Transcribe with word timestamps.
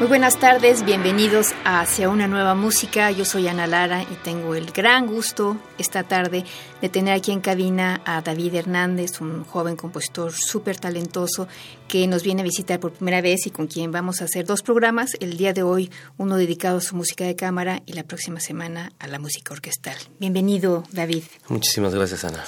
Muy 0.00 0.08
buenas 0.08 0.38
tardes, 0.38 0.82
bienvenidos 0.86 1.48
a 1.62 1.80
Hacia 1.82 2.08
una 2.08 2.26
nueva 2.26 2.54
música. 2.54 3.10
Yo 3.10 3.26
soy 3.26 3.48
Ana 3.48 3.66
Lara 3.66 4.02
y 4.02 4.14
tengo 4.24 4.54
el 4.54 4.72
gran 4.72 5.06
gusto 5.06 5.58
esta 5.76 6.04
tarde 6.04 6.46
de 6.80 6.88
tener 6.88 7.12
aquí 7.12 7.32
en 7.32 7.42
cabina 7.42 8.00
a 8.06 8.22
David 8.22 8.54
Hernández, 8.54 9.20
un 9.20 9.44
joven 9.44 9.76
compositor 9.76 10.32
súper 10.32 10.78
talentoso 10.78 11.48
que 11.86 12.06
nos 12.06 12.22
viene 12.22 12.40
a 12.40 12.44
visitar 12.44 12.80
por 12.80 12.92
primera 12.92 13.20
vez 13.20 13.46
y 13.46 13.50
con 13.50 13.66
quien 13.66 13.92
vamos 13.92 14.22
a 14.22 14.24
hacer 14.24 14.46
dos 14.46 14.62
programas. 14.62 15.10
El 15.20 15.36
día 15.36 15.52
de 15.52 15.62
hoy 15.62 15.90
uno 16.16 16.38
dedicado 16.38 16.78
a 16.78 16.80
su 16.80 16.96
música 16.96 17.24
de 17.26 17.36
cámara 17.36 17.82
y 17.84 17.92
la 17.92 18.04
próxima 18.04 18.40
semana 18.40 18.92
a 19.00 19.06
la 19.06 19.18
música 19.18 19.52
orquestal. 19.52 19.98
Bienvenido, 20.18 20.82
David. 20.92 21.24
Muchísimas 21.48 21.94
gracias, 21.94 22.24
Ana. 22.24 22.42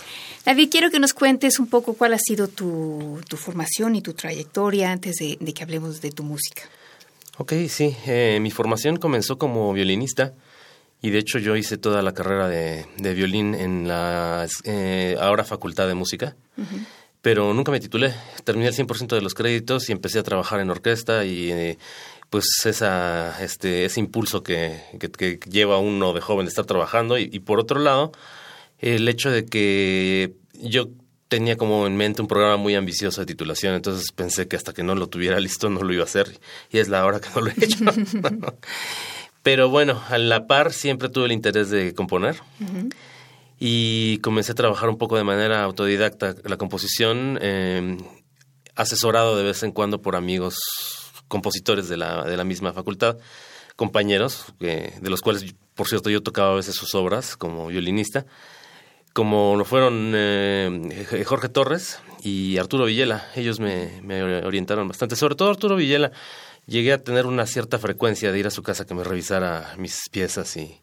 David, 0.47 0.71
quiero 0.71 0.91
que 0.91 1.01
nos 1.01 1.13
cuentes 1.13 1.59
un 1.59 1.67
poco 1.67 1.93
cuál 1.93 2.15
ha 2.15 2.19
sido 2.19 2.49
tu, 2.49 3.21
formación 3.37 3.95
y 3.95 4.01
tu 4.01 4.15
trayectoria 4.15 4.91
antes 4.91 5.17
de 5.17 5.53
que 5.53 5.63
hablemos 5.63 6.01
de 6.01 6.13
tu 6.13 6.23
música. 6.23 6.63
Ok, 7.39 7.53
sí. 7.69 7.97
Eh, 8.07 8.39
mi 8.41 8.51
formación 8.51 8.97
comenzó 8.99 9.39
como 9.39 9.73
violinista 9.73 10.35
y 11.01 11.11
de 11.11 11.19
hecho 11.19 11.39
yo 11.39 11.57
hice 11.57 11.79
toda 11.79 12.03
la 12.03 12.13
carrera 12.13 12.49
de, 12.49 12.87
violín 13.15 13.55
en 13.55 13.89
la 13.89 14.47
eh, 14.65 15.17
ahora 15.19 15.45
Facultad 15.45 15.89
de 15.89 15.95
Música, 15.95 16.37
pero 17.23 17.55
nunca 17.55 17.73
me 17.73 17.81
titulé. 17.81 18.15
Terminé 18.45 18.69
el 18.69 18.75
100% 18.75 19.15
de 19.15 19.23
los 19.23 19.35
créditos 19.35 19.89
y 19.89 19.93
empecé 19.93 20.19
a 20.19 20.23
trabajar 20.23 20.61
en 20.61 20.71
orquesta 20.71 21.25
y 21.25 21.51
eh, 21.51 21.79
pues 22.29 22.47
esa, 22.67 23.43
este, 23.43 23.87
ese 23.87 24.01
impulso 24.01 24.43
que, 24.43 24.81
que, 24.99 25.41
lleva 25.51 25.79
uno 25.79 26.13
de 26.13 26.21
joven 26.21 26.45
de 26.47 26.51
estar 26.51 26.67
trabajando 26.67 27.19
y, 27.19 27.31
y 27.33 27.41
por 27.41 27.59
otro 27.59 27.81
lado 27.81 28.13
el 28.79 29.09
hecho 29.09 29.31
de 29.31 29.47
que 29.47 30.35
yo 30.55 30.89
tenía 31.33 31.57
como 31.57 31.87
en 31.87 31.97
mente 31.97 32.21
un 32.21 32.29
programa 32.29 32.59
muy 32.59 32.75
ambicioso 32.75 33.23
de 33.23 33.27
titulación, 33.27 33.75
entonces 33.75 34.13
pensé 34.13 34.49
que 34.49 34.57
hasta 34.57 34.75
que 34.75 34.83
no 34.83 34.95
lo 34.95 35.07
tuviera 35.07 35.41
listo 35.41 35.71
no 35.71 35.83
lo 35.83 35.91
iba 35.95 36.03
a 36.03 36.05
hacer 36.05 36.39
y 36.71 36.77
es 36.77 36.91
la 36.91 37.07
hora 37.07 37.21
que 37.21 37.31
no 37.35 37.41
lo 37.41 37.51
he 37.51 37.55
hecho. 37.57 37.79
Pero 39.43 39.71
bueno, 39.71 40.03
a 40.11 40.19
la 40.19 40.47
par 40.47 40.75
siempre 40.75 41.09
tuve 41.09 41.25
el 41.25 41.33
interés 41.33 41.71
de 41.71 41.95
componer 41.95 42.37
y 43.59 44.19
comencé 44.19 44.53
a 44.53 44.57
trabajar 44.57 44.91
un 44.91 44.99
poco 44.99 45.17
de 45.17 45.25
manera 45.25 45.65
autodidacta 45.65 46.35
la 46.45 46.59
composición, 46.59 47.39
em, 47.41 47.97
asesorado 48.75 49.35
de 49.35 49.45
vez 49.45 49.63
en 49.63 49.73
cuando 49.73 50.03
por 50.03 50.17
amigos 50.17 50.59
compositores 51.29 51.89
de 51.89 51.97
la, 51.97 52.25
de 52.25 52.37
la 52.37 52.45
misma 52.45 52.75
facultad, 52.75 53.17
compañeros, 53.75 54.53
de 54.61 55.01
los 55.01 55.23
cuales, 55.23 55.55
por 55.75 55.89
cierto, 55.89 56.11
yo 56.11 56.23
tocaba 56.23 56.53
a 56.53 56.57
veces 56.57 56.75
sus 56.75 56.95
obras 56.95 57.39
como 57.39 57.69
violinista 57.69 58.27
como 59.13 59.57
lo 59.57 59.65
fueron 59.65 60.13
eh, 60.15 61.25
Jorge 61.27 61.49
Torres 61.49 62.01
y 62.23 62.57
Arturo 62.59 62.87
Villela. 62.87 63.29
Ellos 63.37 63.61
me, 63.61 64.01
orientaron 64.45 64.89
bastante. 64.89 65.17
Sobre 65.17 65.35
todo 65.35 65.51
Arturo 65.51 65.77
Villela. 65.77 66.13
Llegué 66.67 66.93
a 66.93 66.99
tener 66.99 67.27
una 67.27 67.47
cierta 67.47 67.79
frecuencia 67.79 68.31
de 68.31 68.39
ir 68.39 68.47
a 68.47 68.51
su 68.51 68.63
casa 68.63 68.87
que 68.87 68.95
me 68.95 69.03
revisara 69.03 69.75
mis 69.79 70.09
piezas 70.11 70.57
y, 70.57 70.81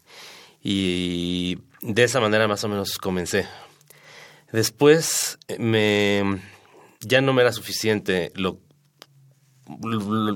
y 0.62 1.58
de 1.82 2.04
esa 2.04 2.20
manera 2.20 2.50
más 2.50 2.64
o 2.66 2.68
menos 2.68 2.98
comencé. 2.98 3.48
Después 4.52 5.38
me 5.58 6.42
ya 7.00 7.22
no 7.22 7.34
me 7.34 7.44
era 7.44 7.54
suficiente 7.54 8.32
lo, 8.36 8.60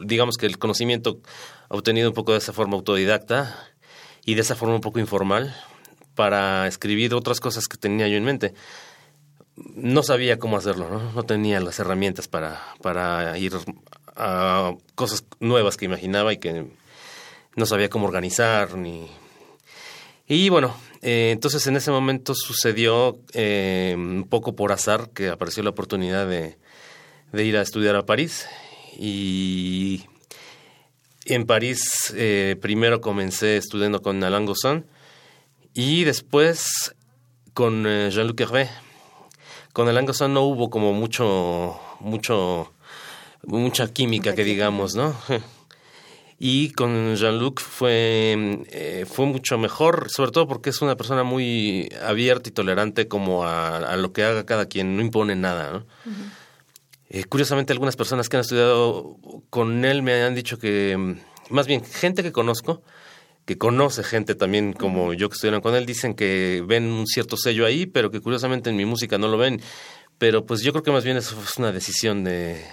digamos 0.06 0.38
que 0.38 0.46
el 0.46 0.58
conocimiento 0.58 1.20
obtenido 1.68 2.10
un 2.10 2.16
poco 2.16 2.32
de 2.32 2.38
esa 2.38 2.54
forma 2.54 2.76
autodidacta 2.76 3.70
y 4.26 4.36
de 4.36 4.42
esa 4.42 4.56
forma 4.56 4.76
un 4.76 4.82
poco 4.82 5.00
informal 5.00 5.54
para 6.16 6.68
escribir 6.68 7.14
otras 7.14 7.40
cosas 7.40 7.68
que 7.68 7.78
tenía 7.78 8.08
yo 8.08 8.18
en 8.18 8.24
mente. 8.24 8.54
No 9.56 10.04
sabía 10.04 10.40
cómo 10.40 10.58
hacerlo, 10.58 10.90
¿no? 10.90 11.12
No 11.12 11.24
tenía 11.24 11.60
las 11.60 11.80
herramientas 11.80 12.28
para, 12.28 12.62
para 12.82 13.38
ir 13.38 13.54
a 14.16 14.74
cosas 14.96 15.26
nuevas 15.40 15.78
que 15.78 15.86
imaginaba 15.86 16.34
y 16.34 16.38
que 16.38 16.68
no 17.56 17.66
sabía 17.66 17.90
cómo 17.90 18.08
organizar 18.08 18.76
ni... 18.76 19.08
Y 20.28 20.50
bueno, 20.50 20.74
eh, 21.02 21.32
entonces 21.32 21.68
en 21.68 21.76
ese 21.76 21.92
momento 21.92 22.34
sucedió 22.34 23.20
eh, 23.34 23.94
un 23.96 24.26
poco 24.30 24.56
por 24.56 24.72
azar 24.72 25.10
que 25.14 25.30
apareció 25.30 25.62
la 25.64 25.72
oportunidad 25.72 26.28
de, 26.28 26.56
ir 27.34 27.58
a 27.58 27.62
estudiar 27.62 27.96
a 27.96 28.06
París 28.06 28.48
y 28.98 30.06
en 31.26 31.46
París 31.46 32.14
eh, 32.16 32.56
primero 32.62 33.02
comencé 33.02 33.58
estudiando 33.58 34.02
con 34.02 34.24
Alain 34.24 34.46
Gosson 34.46 34.86
y 35.74 36.04
después 36.04 36.96
con 37.54 37.86
eh, 37.88 38.10
Jean-Luc 38.12 38.40
Hervé. 38.42 38.70
Con 39.72 39.88
el 39.88 39.98
Angosson 39.98 40.34
no 40.34 40.42
hubo 40.42 40.70
como 40.70 40.94
mucho, 40.94 41.80
mucho, 42.00 42.72
mucha 43.44 43.92
química 43.92 44.36
que 44.36 44.44
digamos, 44.44 44.96
¿no? 44.96 45.16
Y 46.46 46.72
con 46.72 47.16
Jean-Luc 47.16 47.62
fue, 47.62 48.66
eh, 48.70 49.06
fue 49.10 49.26
mucho 49.28 49.58
mejor, 49.58 50.10
sobre 50.10 50.32
todo 50.32 50.46
porque 50.46 50.72
es 50.72 50.82
una 50.82 50.98
persona 50.98 51.24
muy 51.24 51.90
abierta 52.06 52.50
y 52.50 52.52
tolerante 52.52 53.08
como 53.08 53.46
a, 53.46 53.96
lo 53.96 54.12
que 54.12 54.26
haga 54.26 54.46
cada 54.46 54.66
quien, 54.66 54.98
no 54.98 55.02
impone 55.02 55.38
nada, 55.38 55.72
¿no? 55.72 55.86
Eh, 57.10 57.24
curiosamente, 57.26 57.72
algunas 57.72 57.96
personas 57.96 58.28
que 58.28 58.36
han 58.36 58.42
estudiado 58.42 59.16
con 59.50 59.86
él 59.86 60.02
me 60.02 60.22
han 60.22 60.36
dicho 60.36 60.60
que, 60.60 61.16
más 61.50 61.66
bien, 61.66 61.86
gente 61.86 62.24
que 62.24 62.34
conozco, 62.34 62.82
que 63.46 63.58
conoce 63.58 64.04
gente 64.04 64.36
también 64.36 64.74
como 64.74 65.14
yo 65.14 65.30
que 65.30 65.34
estuvieron 65.34 65.62
con 65.62 65.76
él, 65.76 65.86
dicen 65.86 66.14
que 66.14 66.64
ven 66.66 66.86
un 66.86 67.08
cierto 67.08 67.36
sello 67.38 67.66
ahí, 67.66 67.86
pero 67.86 68.10
que 68.10 68.22
curiosamente 68.22 68.70
en 68.70 68.76
mi 68.76 68.86
música 68.86 69.18
no 69.18 69.28
lo 69.28 69.38
ven. 69.38 69.62
Pero 70.18 70.46
pues 70.46 70.62
yo 70.62 70.72
creo 70.72 70.84
que 70.84 70.92
más 70.92 71.04
bien 71.04 71.18
es 71.18 71.36
una 71.58 71.72
decisión 71.72 72.24
de 72.24 72.64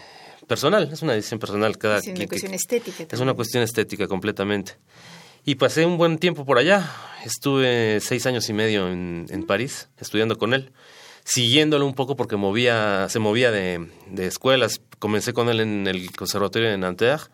personal, 0.46 0.88
es 0.92 1.02
una 1.02 1.14
decisión 1.14 1.40
personal. 1.40 1.76
Cada 1.78 1.98
es 1.98 2.06
una 2.06 2.26
cuestión 2.26 2.54
estética. 2.54 3.06
Es 3.10 3.20
una 3.20 3.34
cuestión 3.34 3.62
estética 3.62 4.06
completamente. 4.06 4.76
Y 5.44 5.56
pasé 5.56 5.86
un 5.86 5.96
buen 5.96 6.18
tiempo 6.18 6.44
por 6.44 6.58
allá. 6.58 6.88
Estuve 7.24 7.98
seis 8.00 8.26
años 8.26 8.48
y 8.48 8.52
medio 8.52 8.88
en, 8.88 9.26
en 9.30 9.44
París 9.44 9.88
estudiando 9.98 10.36
con 10.38 10.54
él, 10.54 10.72
siguiéndolo 11.24 11.86
un 11.86 11.94
poco 11.94 12.14
porque 12.14 12.36
movía, 12.36 13.08
se 13.08 13.18
movía 13.18 13.50
de, 13.50 13.88
de 14.10 14.26
escuelas. 14.26 14.80
Comencé 14.98 15.32
con 15.32 15.48
él 15.48 15.60
en 15.60 15.86
el 15.86 16.12
conservatorio 16.12 16.70
de 16.70 16.78
Nanterre 16.78 17.24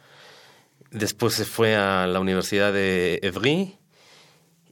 después 0.90 1.34
se 1.34 1.44
fue 1.44 1.76
a 1.76 2.06
la 2.06 2.20
Universidad 2.20 2.72
de 2.72 3.18
Evry 3.22 3.76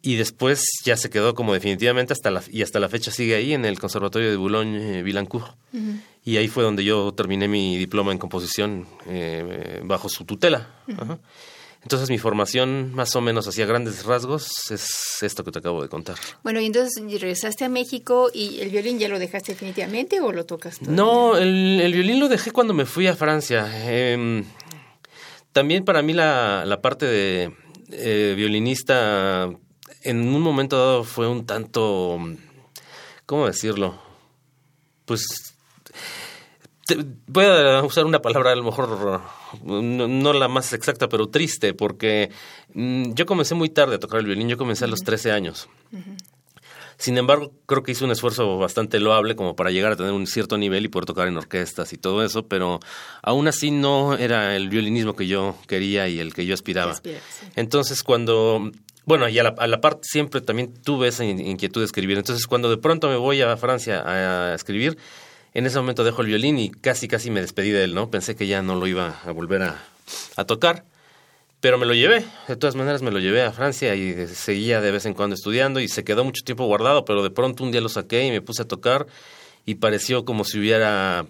y 0.02 0.16
después 0.16 0.62
ya 0.84 0.98
se 0.98 1.08
quedó 1.08 1.34
como 1.34 1.54
definitivamente 1.54 2.12
hasta 2.12 2.30
la, 2.30 2.42
y 2.50 2.60
hasta 2.60 2.78
la 2.78 2.90
fecha 2.90 3.10
sigue 3.10 3.36
ahí 3.36 3.54
en 3.54 3.64
el 3.64 3.80
Conservatorio 3.80 4.30
de 4.30 4.36
Boulogne-Billancourt. 4.36 5.56
Y 6.22 6.36
ahí 6.36 6.48
fue 6.48 6.62
donde 6.62 6.84
yo 6.84 7.12
terminé 7.14 7.48
mi 7.48 7.78
diploma 7.78 8.12
en 8.12 8.18
composición 8.18 8.86
eh, 9.06 9.80
bajo 9.82 10.10
su 10.10 10.26
tutela. 10.26 10.68
Entonces 11.82 12.08
mi 12.08 12.18
formación 12.18 12.94
más 12.94 13.14
o 13.16 13.20
menos 13.20 13.46
hacia 13.46 13.66
grandes 13.66 14.04
rasgos 14.04 14.70
es 14.70 15.22
esto 15.22 15.44
que 15.44 15.50
te 15.50 15.58
acabo 15.58 15.82
de 15.82 15.88
contar. 15.88 16.16
Bueno, 16.42 16.60
y 16.60 16.66
entonces 16.66 17.02
regresaste 17.02 17.64
a 17.64 17.68
México 17.68 18.30
y 18.32 18.60
el 18.60 18.70
violín 18.70 18.98
ya 18.98 19.08
lo 19.08 19.18
dejaste 19.18 19.52
definitivamente 19.52 20.20
o 20.20 20.32
lo 20.32 20.44
tocas 20.44 20.78
todavía? 20.78 20.96
No, 20.96 21.36
el, 21.36 21.80
el 21.82 21.92
violín 21.92 22.20
lo 22.20 22.28
dejé 22.28 22.52
cuando 22.52 22.72
me 22.72 22.86
fui 22.86 23.06
a 23.06 23.16
Francia. 23.16 23.70
Eh, 23.70 24.44
también 25.54 25.84
para 25.84 26.02
mí 26.02 26.12
la, 26.12 26.64
la 26.66 26.82
parte 26.82 27.06
de 27.06 27.56
eh, 27.90 28.34
violinista 28.36 29.48
en 30.02 30.34
un 30.34 30.42
momento 30.42 30.76
dado 30.76 31.04
fue 31.04 31.28
un 31.28 31.46
tanto, 31.46 32.18
¿cómo 33.24 33.46
decirlo? 33.46 33.98
Pues 35.06 35.54
voy 37.28 37.44
a 37.46 37.82
usar 37.82 38.04
una 38.04 38.20
palabra 38.20 38.52
a 38.52 38.56
lo 38.56 38.64
mejor 38.64 39.22
no, 39.62 40.32
la 40.32 40.48
más 40.48 40.72
exacta, 40.72 41.08
pero 41.08 41.28
triste, 41.28 41.72
porque 41.72 42.30
mm, 42.74 43.12
yo 43.14 43.24
comencé 43.24 43.54
muy 43.54 43.70
tarde 43.70 43.94
a 43.94 44.00
tocar 44.00 44.20
el 44.20 44.26
violín, 44.26 44.48
yo 44.48 44.58
comencé 44.58 44.84
a 44.84 44.88
los 44.88 45.00
13 45.00 45.30
años. 45.30 45.68
Sin 46.96 47.18
embargo, 47.18 47.52
creo 47.66 47.82
que 47.82 47.92
hizo 47.92 48.04
un 48.04 48.10
esfuerzo 48.10 48.58
bastante 48.58 49.00
loable 49.00 49.36
como 49.36 49.56
para 49.56 49.70
llegar 49.70 49.92
a 49.92 49.96
tener 49.96 50.12
un 50.12 50.26
cierto 50.26 50.56
nivel 50.58 50.84
y 50.84 50.88
poder 50.88 51.06
tocar 51.06 51.28
en 51.28 51.36
orquestas 51.36 51.92
y 51.92 51.98
todo 51.98 52.24
eso, 52.24 52.46
pero 52.46 52.80
aún 53.22 53.48
así 53.48 53.70
no 53.70 54.16
era 54.16 54.56
el 54.56 54.68
violinismo 54.68 55.16
que 55.16 55.26
yo 55.26 55.56
quería 55.66 56.08
y 56.08 56.20
el 56.20 56.34
que 56.34 56.46
yo 56.46 56.54
aspiraba. 56.54 56.94
Entonces, 57.56 58.02
cuando 58.02 58.70
bueno, 59.06 59.28
y 59.28 59.38
a 59.38 59.42
la, 59.42 59.54
a 59.58 59.66
la 59.66 59.80
par 59.80 59.98
siempre 60.02 60.40
también 60.40 60.72
tuve 60.72 61.08
esa 61.08 61.24
inquietud 61.24 61.80
de 61.80 61.86
escribir. 61.86 62.16
Entonces, 62.16 62.46
cuando 62.46 62.70
de 62.70 62.78
pronto 62.78 63.08
me 63.08 63.16
voy 63.16 63.42
a 63.42 63.56
Francia 63.56 64.02
a, 64.04 64.54
escribir, 64.54 64.96
en 65.52 65.66
ese 65.66 65.78
momento 65.78 66.04
dejo 66.04 66.22
el 66.22 66.28
violín 66.28 66.58
y 66.58 66.70
casi, 66.70 67.06
casi 67.06 67.30
me 67.30 67.40
despedí 67.40 67.70
de 67.70 67.84
él, 67.84 67.94
¿no? 67.94 68.10
Pensé 68.10 68.34
que 68.34 68.46
ya 68.46 68.62
no 68.62 68.76
lo 68.76 68.86
iba 68.86 69.20
a 69.24 69.30
volver 69.30 69.62
a, 69.62 69.84
a 70.36 70.44
tocar. 70.44 70.84
Pero 71.64 71.78
me 71.78 71.86
lo 71.86 71.94
llevé, 71.94 72.26
de 72.46 72.56
todas 72.56 72.76
maneras 72.76 73.00
me 73.00 73.10
lo 73.10 73.20
llevé 73.20 73.40
a 73.40 73.50
Francia 73.50 73.94
y 73.94 74.26
seguía 74.26 74.82
de 74.82 74.90
vez 74.90 75.06
en 75.06 75.14
cuando 75.14 75.34
estudiando 75.34 75.80
y 75.80 75.88
se 75.88 76.04
quedó 76.04 76.22
mucho 76.22 76.44
tiempo 76.44 76.66
guardado, 76.66 77.06
pero 77.06 77.22
de 77.22 77.30
pronto 77.30 77.64
un 77.64 77.72
día 77.72 77.80
lo 77.80 77.88
saqué 77.88 78.22
y 78.26 78.30
me 78.30 78.42
puse 78.42 78.60
a 78.60 78.64
tocar 78.66 79.06
y 79.64 79.76
pareció 79.76 80.26
como 80.26 80.44
si 80.44 80.58
hubiera 80.58 81.24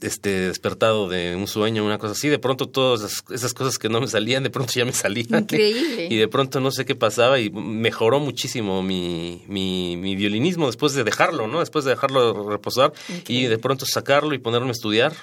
este 0.00 0.46
despertado 0.46 1.08
de 1.08 1.34
un 1.34 1.48
sueño, 1.48 1.84
una 1.84 1.98
cosa 1.98 2.12
así, 2.12 2.28
de 2.28 2.38
pronto 2.38 2.68
todas 2.68 3.24
esas 3.32 3.52
cosas 3.52 3.78
que 3.78 3.88
no 3.88 4.00
me 4.00 4.06
salían, 4.06 4.44
de 4.44 4.50
pronto 4.50 4.72
ya 4.72 4.84
me 4.84 4.92
salían. 4.92 5.42
Increíble. 5.42 6.06
Y 6.08 6.14
de 6.18 6.28
pronto 6.28 6.60
no 6.60 6.70
sé 6.70 6.84
qué 6.84 6.94
pasaba 6.94 7.40
y 7.40 7.50
mejoró 7.50 8.20
muchísimo 8.20 8.84
mi, 8.84 9.42
mi, 9.48 9.96
mi 9.96 10.14
violinismo 10.14 10.66
después 10.66 10.94
de 10.94 11.02
dejarlo, 11.02 11.48
¿no? 11.48 11.58
Después 11.58 11.84
de 11.84 11.90
dejarlo 11.90 12.48
reposar 12.48 12.92
y 13.26 13.46
de 13.46 13.58
pronto 13.58 13.86
sacarlo 13.86 14.34
y 14.34 14.38
ponerme 14.38 14.68
a 14.68 14.70
estudiar. 14.70 15.14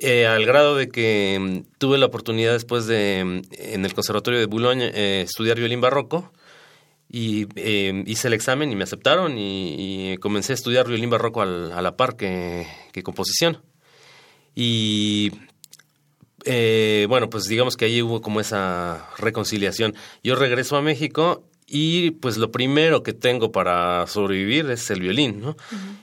Eh, 0.00 0.26
al 0.26 0.46
grado 0.46 0.76
de 0.76 0.88
que 0.88 1.38
mm, 1.40 1.76
tuve 1.78 1.98
la 1.98 2.06
oportunidad 2.06 2.52
después 2.52 2.86
de, 2.86 3.24
mm, 3.24 3.42
en 3.50 3.84
el 3.84 3.94
Conservatorio 3.94 4.38
de 4.38 4.46
Boulogne, 4.46 4.92
eh, 4.94 5.22
estudiar 5.22 5.58
violín 5.58 5.80
barroco 5.80 6.32
y 7.10 7.48
eh, 7.56 8.04
hice 8.06 8.28
el 8.28 8.34
examen 8.34 8.70
y 8.70 8.76
me 8.76 8.84
aceptaron 8.84 9.36
y, 9.36 10.16
comencé 10.20 10.52
a 10.52 10.54
estudiar 10.54 10.86
violín 10.86 11.10
barroco 11.10 11.42
al, 11.42 11.72
a 11.72 11.82
la 11.82 11.96
par 11.96 12.16
que, 12.16 12.66
composición. 13.02 13.62
Y 14.54 15.32
eh, 16.44 17.06
bueno, 17.08 17.30
pues 17.30 17.44
digamos 17.44 17.76
que 17.76 17.86
ahí 17.86 18.02
hubo 18.02 18.20
como 18.20 18.40
esa 18.40 19.08
reconciliación. 19.18 19.94
Yo 20.22 20.36
regreso 20.36 20.76
a 20.76 20.82
México 20.82 21.47
y 21.70 22.12
pues 22.12 22.38
lo 22.38 22.50
primero 22.50 23.02
que 23.02 23.12
tengo 23.12 23.52
para 23.52 24.06
sobrevivir 24.06 24.70
es 24.70 24.90
el 24.90 25.02
violín, 25.02 25.40
¿no? 25.40 25.56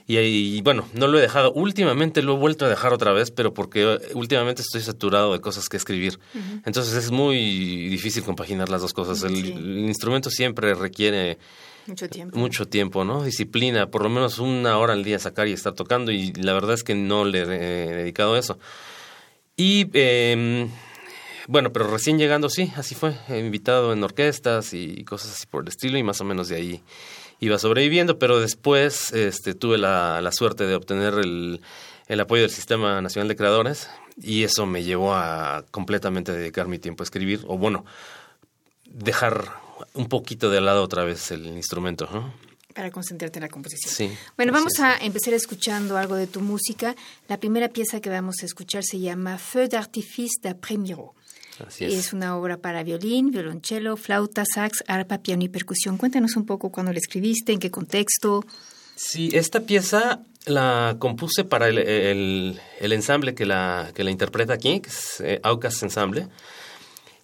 y, 0.06 0.62
bueno, 0.62 0.88
no 0.94 1.08
lo 1.08 1.18
he 1.18 1.22
dejado. 1.22 1.52
Últimamente 1.54 2.22
lo 2.22 2.36
he 2.36 2.38
vuelto 2.38 2.66
a 2.66 2.70
dejar 2.70 2.94
otra 2.94 3.14
vez, 3.14 3.32
pero 3.32 3.52
porque 3.54 4.00
últimamente 4.14 4.62
estoy 4.62 4.82
saturado 4.82 5.34
de 5.34 5.42
cosas 5.42 5.68
que 5.68 5.78
escribir. 5.78 6.20
Entonces 6.66 6.94
es 6.94 7.10
muy 7.10 7.90
difícil 7.90 8.24
compaginar 8.24 8.70
las 8.70 8.82
dos 8.82 8.94
cosas. 8.94 9.24
El, 9.24 9.80
instrumento 9.88 10.30
siempre 10.30 10.76
requiere 10.76 11.40
mucho 11.88 12.08
tiempo. 12.10 12.38
Mucho 12.38 12.68
tiempo, 12.68 13.04
¿no? 13.04 13.24
Disciplina, 13.24 13.88
por 13.90 14.04
lo 14.04 14.10
menos 14.10 14.38
una 14.38 14.78
hora 14.78 14.94
al 14.94 15.04
día 15.04 15.18
sacar 15.18 15.48
y 15.48 15.54
estar 15.54 15.74
tocando 15.74 16.12
y 16.12 16.32
la 16.34 16.54
verdad 16.54 16.76
es 16.76 16.84
que 16.84 16.94
no 16.94 17.26
le 17.26 17.42
he 17.42 17.46
dedicado 17.96 18.36
a 18.36 18.40
eso. 18.40 18.60
Y... 19.58 19.90
Eh, 19.94 20.68
bueno, 21.48 21.72
pero 21.72 21.88
recién 21.90 22.18
llegando 22.18 22.50
sí, 22.50 22.72
así 22.76 22.96
fue, 22.96 23.16
invitado 23.30 23.94
en 23.94 24.04
orquestas 24.04 24.74
y 24.74 25.04
cosas 25.04 25.34
así 25.34 25.46
por 25.48 25.64
el 25.64 25.70
estilo 25.70 25.98
y 25.98 26.04
más 26.04 26.22
o 26.22 26.26
menos 26.26 26.48
de 26.48 26.56
ahí 26.56 26.84
iba 27.40 27.60
sobreviviendo, 27.60 28.18
pero 28.18 28.40
después 28.40 29.12
este, 29.14 29.54
tuve 29.54 29.78
la, 29.78 30.22
la 30.22 30.32
suerte 30.32 30.66
de 30.66 30.76
obtener 30.76 31.16
el, 31.16 31.62
el 32.08 32.20
apoyo 32.20 32.44
del 32.44 32.52
Sistema 32.52 33.02
Nacional 33.02 33.28
de 33.28 33.36
Creadores 33.36 33.90
y 34.22 34.44
eso 34.44 34.66
me 34.66 34.84
llevó 34.84 35.14
a 35.14 35.66
completamente 35.72 36.32
dedicar 36.32 36.68
mi 36.68 36.80
tiempo 36.80 37.04
a 37.04 37.06
escribir, 37.06 37.44
o 37.48 37.58
bueno, 37.58 37.86
dejar 38.86 39.52
un 39.94 40.08
poquito 40.08 40.50
de 40.50 40.62
lado 40.62 40.84
otra 40.84 41.04
vez 41.04 41.32
el 41.32 41.46
instrumento, 41.48 42.08
¿no? 42.12 42.34
Para 42.74 42.92
concentrarte 42.92 43.40
en 43.40 43.44
la 43.44 43.50
composición. 43.50 43.94
Sí. 43.94 44.18
Bueno, 44.36 44.52
vamos 44.52 44.80
a 44.82 44.98
empezar 44.98 45.34
escuchando 45.34 45.96
algo 45.96 46.16
de 46.16 46.28
tu 46.28 46.42
música. 46.42 46.94
La 47.30 47.38
primera 47.38 47.70
pieza 47.70 48.02
que 48.02 48.10
vamos 48.10 48.36
a 48.42 48.46
escuchar 48.46 48.84
se 48.84 49.00
llama 49.00 49.38
Feu 49.38 49.70
d'artifice 49.70 50.42
d'après 50.42 50.78
Miro 50.78 51.16
es. 51.80 52.14
una 52.14 52.38
obra 52.38 52.58
para 52.58 52.84
violín, 52.84 53.32
violonchelo, 53.32 53.98
flauta, 53.98 54.44
sax, 54.46 54.84
arpa, 54.88 55.20
piano 55.20 55.44
y 55.44 55.50
percusión. 55.50 55.98
Cuéntanos 55.98 56.36
un 56.36 56.46
poco 56.46 56.72
cuándo 56.72 56.92
la 56.92 57.00
escribiste, 57.00 57.54
en 57.54 57.60
qué 57.60 57.72
contexto. 57.72 58.44
Sí, 58.96 59.30
esta 59.34 59.62
pieza 59.62 60.22
la 60.46 60.96
compuse 61.00 61.44
para 61.44 61.68
el, 61.68 61.80
el, 61.80 62.92
ensamble 62.92 63.34
que 63.34 63.46
la, 63.46 63.92
que 63.94 64.04
la 64.04 64.12
interpreta 64.12 64.54
aquí, 64.54 64.80
que 64.80 64.90
es 64.90 65.22
eh, 65.22 65.40
Aucas 65.44 65.82
Ensemble. 65.84 66.28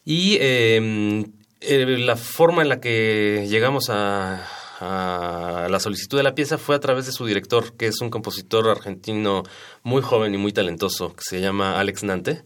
Y 0.03 0.37
em, 0.39 1.31
eh, 1.61 1.85
la 1.99 2.15
forma 2.15 2.61
en 2.63 2.69
la 2.69 2.79
que 2.79 3.45
llegamos 3.47 3.89
a, 3.89 4.47
a 4.79 5.67
la 5.69 5.79
solicitud 5.79 6.17
de 6.17 6.23
la 6.23 6.35
pieza 6.35 6.57
fue 6.57 6.75
a 6.75 6.79
través 6.79 7.05
de 7.05 7.11
su 7.11 7.25
director, 7.25 7.73
que 7.77 7.87
es 7.87 8.01
un 8.01 8.09
compositor 8.09 8.67
argentino 8.67 9.43
muy 9.83 10.01
joven 10.01 10.33
y 10.33 10.37
muy 10.37 10.51
talentoso, 10.51 11.13
que 11.13 11.23
se 11.23 11.39
llama 11.39 11.79
Alex 11.79 12.03
Nante 12.03 12.43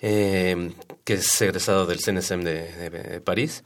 eh, 0.00 0.72
que 1.04 1.14
es 1.14 1.40
egresado 1.40 1.86
del 1.86 2.00
CNSM 2.00 2.42
de, 2.42 3.20
París. 3.24 3.64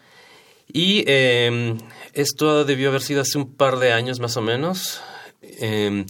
Y 0.72 1.04
eh, 1.06 1.76
esto 2.14 2.64
debió 2.64 2.88
haber 2.88 3.02
sido 3.02 3.20
hace 3.20 3.36
un 3.36 3.54
par 3.54 3.78
de 3.78 3.92
años 3.92 4.20
más 4.20 4.36
o 4.36 4.42
menos, 4.42 5.00
eh, 5.42 6.06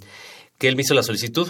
que 0.58 0.68
él 0.68 0.76
me 0.76 0.82
hizo 0.82 0.94
la 0.94 1.02
solicitud. 1.02 1.48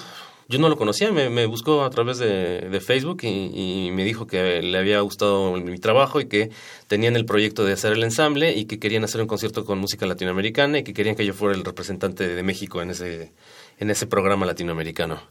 Yo 0.49 0.59
no 0.59 0.69
lo 0.69 0.77
conocía, 0.77 1.11
me, 1.13 1.47
buscó 1.47 1.85
a 1.85 1.91
través 1.91 2.19
de, 2.19 2.81
Facebook 2.85 3.23
y, 3.23 3.91
me 3.93 4.05
dijo 4.05 4.27
que 4.27 4.61
le 4.61 4.77
había 4.77 5.01
gustado 5.01 5.53
mi 5.53 5.79
trabajo 5.79 6.21
y 6.21 6.27
que 6.27 6.51
tenían 6.89 7.17
el 7.17 7.25
proyecto 7.25 7.65
de 7.65 7.73
hacer 7.73 7.93
el 7.93 8.03
ensamble 8.03 8.53
y 8.53 8.67
que 8.67 8.79
querían 8.79 9.05
hacer 9.05 9.21
un 9.21 9.29
concierto 9.29 9.65
con 9.65 9.79
música 9.79 10.05
latinoamericana 10.05 10.79
y 10.79 10.85
que 10.85 10.93
querían 10.93 11.17
que 11.17 11.25
yo 11.25 11.33
fuera 11.33 11.55
el 11.57 11.65
representante 11.65 12.35
de 12.35 12.43
México 12.43 12.83
en 12.83 12.91
ese, 12.91 13.33
en 13.79 13.91
ese 13.91 14.07
programa 14.07 14.45
latinoamericano 14.45 15.23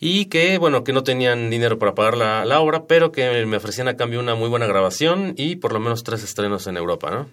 y 0.00 0.26
que, 0.26 0.58
bueno, 0.58 0.84
que 0.84 0.92
no 0.92 1.02
tenían 1.02 1.50
dinero 1.50 1.78
para 1.78 1.94
pagar 1.94 2.16
la, 2.16 2.44
la, 2.44 2.60
obra, 2.60 2.86
pero 2.86 3.12
que 3.12 3.46
me 3.46 3.56
ofrecían 3.56 3.88
a 3.88 3.96
cambio 3.96 4.20
una 4.20 4.34
muy 4.34 4.48
buena 4.48 4.66
grabación 4.66 5.34
y 5.36 5.56
por 5.56 5.72
lo 5.72 5.80
menos 5.80 6.04
tres 6.04 6.22
estrenos 6.22 6.66
en 6.66 6.76
Europa, 6.76 7.10
¿no? 7.10 7.28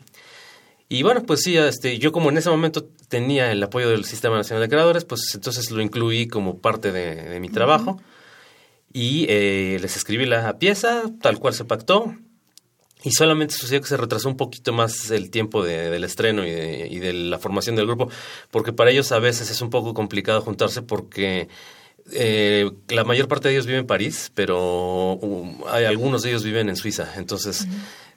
Y 0.91 1.03
bueno, 1.03 1.23
pues 1.23 1.39
sí, 1.43 1.57
este, 1.57 1.99
yo 1.99 2.11
como 2.11 2.31
en 2.31 2.37
ese 2.37 2.49
momento 2.49 2.83
tenía 3.07 3.49
el 3.53 3.63
apoyo 3.63 3.87
del 3.89 4.03
Sistema 4.03 4.35
Nacional 4.35 4.61
de 4.61 4.67
Creadores, 4.67 5.05
pues 5.05 5.21
entonces 5.33 5.71
lo 5.71 5.81
incluí 5.81 6.27
como 6.27 6.57
parte 6.57 6.91
de, 6.91 7.39
mi 7.39 7.47
trabajo 7.47 8.01
y 8.91 9.25
eh, 9.29 9.77
les 9.81 9.95
escribí 9.95 10.25
la 10.25 10.59
pieza 10.59 11.03
tal 11.21 11.39
cual 11.39 11.53
se 11.53 11.63
pactó 11.63 12.13
y 13.05 13.11
solamente 13.11 13.53
sucedió 13.53 13.79
que 13.79 13.87
se 13.87 13.95
retrasó 13.95 14.27
un 14.27 14.35
poquito 14.35 14.73
más 14.73 15.11
el 15.11 15.31
tiempo 15.31 15.63
del 15.63 16.03
estreno 16.03 16.45
y 16.45 16.51
de, 16.51 16.87
y 16.91 16.99
de 16.99 17.13
la 17.13 17.39
formación 17.39 17.77
del 17.77 17.87
grupo, 17.87 18.09
porque 18.51 18.73
para 18.73 18.91
ellos 18.91 19.13
a 19.13 19.19
veces 19.19 19.49
es 19.49 19.61
un 19.61 19.69
poco 19.69 19.93
complicado 19.93 20.41
juntarse 20.41 20.81
porque 20.81 21.47
eh, 22.11 22.69
la 22.89 23.03
mayor 23.03 23.27
parte 23.27 23.47
de 23.47 23.55
ellos 23.55 23.65
viven 23.65 23.81
en 23.81 23.87
París, 23.87 24.31
pero 24.33 25.13
um, 25.13 25.63
hay 25.69 25.85
algunos 25.85 26.21
de 26.21 26.29
ellos 26.29 26.43
viven 26.43 26.69
en 26.69 26.75
Suiza. 26.75 27.13
Entonces, 27.17 27.67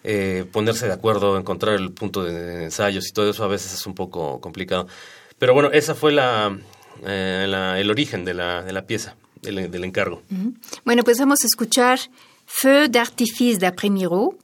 eh, 0.02 0.44
ponerse 0.52 0.86
de 0.86 0.92
acuerdo, 0.92 1.38
encontrar 1.38 1.74
el 1.74 1.92
punto 1.92 2.24
de 2.24 2.64
ensayos 2.64 3.08
y 3.08 3.12
todo 3.12 3.30
eso 3.30 3.44
a 3.44 3.48
veces 3.48 3.72
es 3.74 3.86
un 3.86 3.94
poco 3.94 4.40
complicado. 4.40 4.86
Pero 5.38 5.54
bueno, 5.54 5.70
esa 5.72 5.94
fue 5.94 6.12
la, 6.12 6.56
eh, 7.04 7.76
el 7.78 7.90
origen 7.90 8.24
de 8.24 8.34
la, 8.34 8.62
de 8.62 8.72
la 8.72 8.86
pieza, 8.86 9.16
del, 9.42 9.70
del 9.70 9.84
encargo. 9.84 10.22
Bueno, 10.84 11.02
pues 11.02 11.18
vamos 11.18 11.42
a 11.42 11.46
escuchar 11.46 11.98
Feu 12.46 12.88
d'artifice 12.88 13.58
d'après 13.58 13.90
Miro 13.90 14.34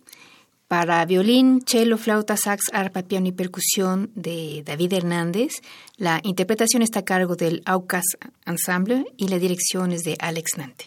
para 0.70 1.04
violín, 1.04 1.62
cello, 1.66 1.98
flauta, 1.98 2.36
sax, 2.36 2.66
arpa, 2.72 3.02
piano 3.02 3.26
y 3.26 3.32
percusión 3.32 4.12
de 4.14 4.62
David 4.64 4.92
Hernández. 4.92 5.54
La 5.96 6.20
interpretación 6.22 6.82
está 6.82 7.00
a 7.00 7.04
cargo 7.04 7.34
del 7.34 7.60
Aucas 7.64 8.04
Ensemble 8.46 9.04
y 9.16 9.26
la 9.26 9.40
dirección 9.40 9.90
es 9.90 10.02
de 10.02 10.16
Alex 10.20 10.58
Nante. 10.58 10.84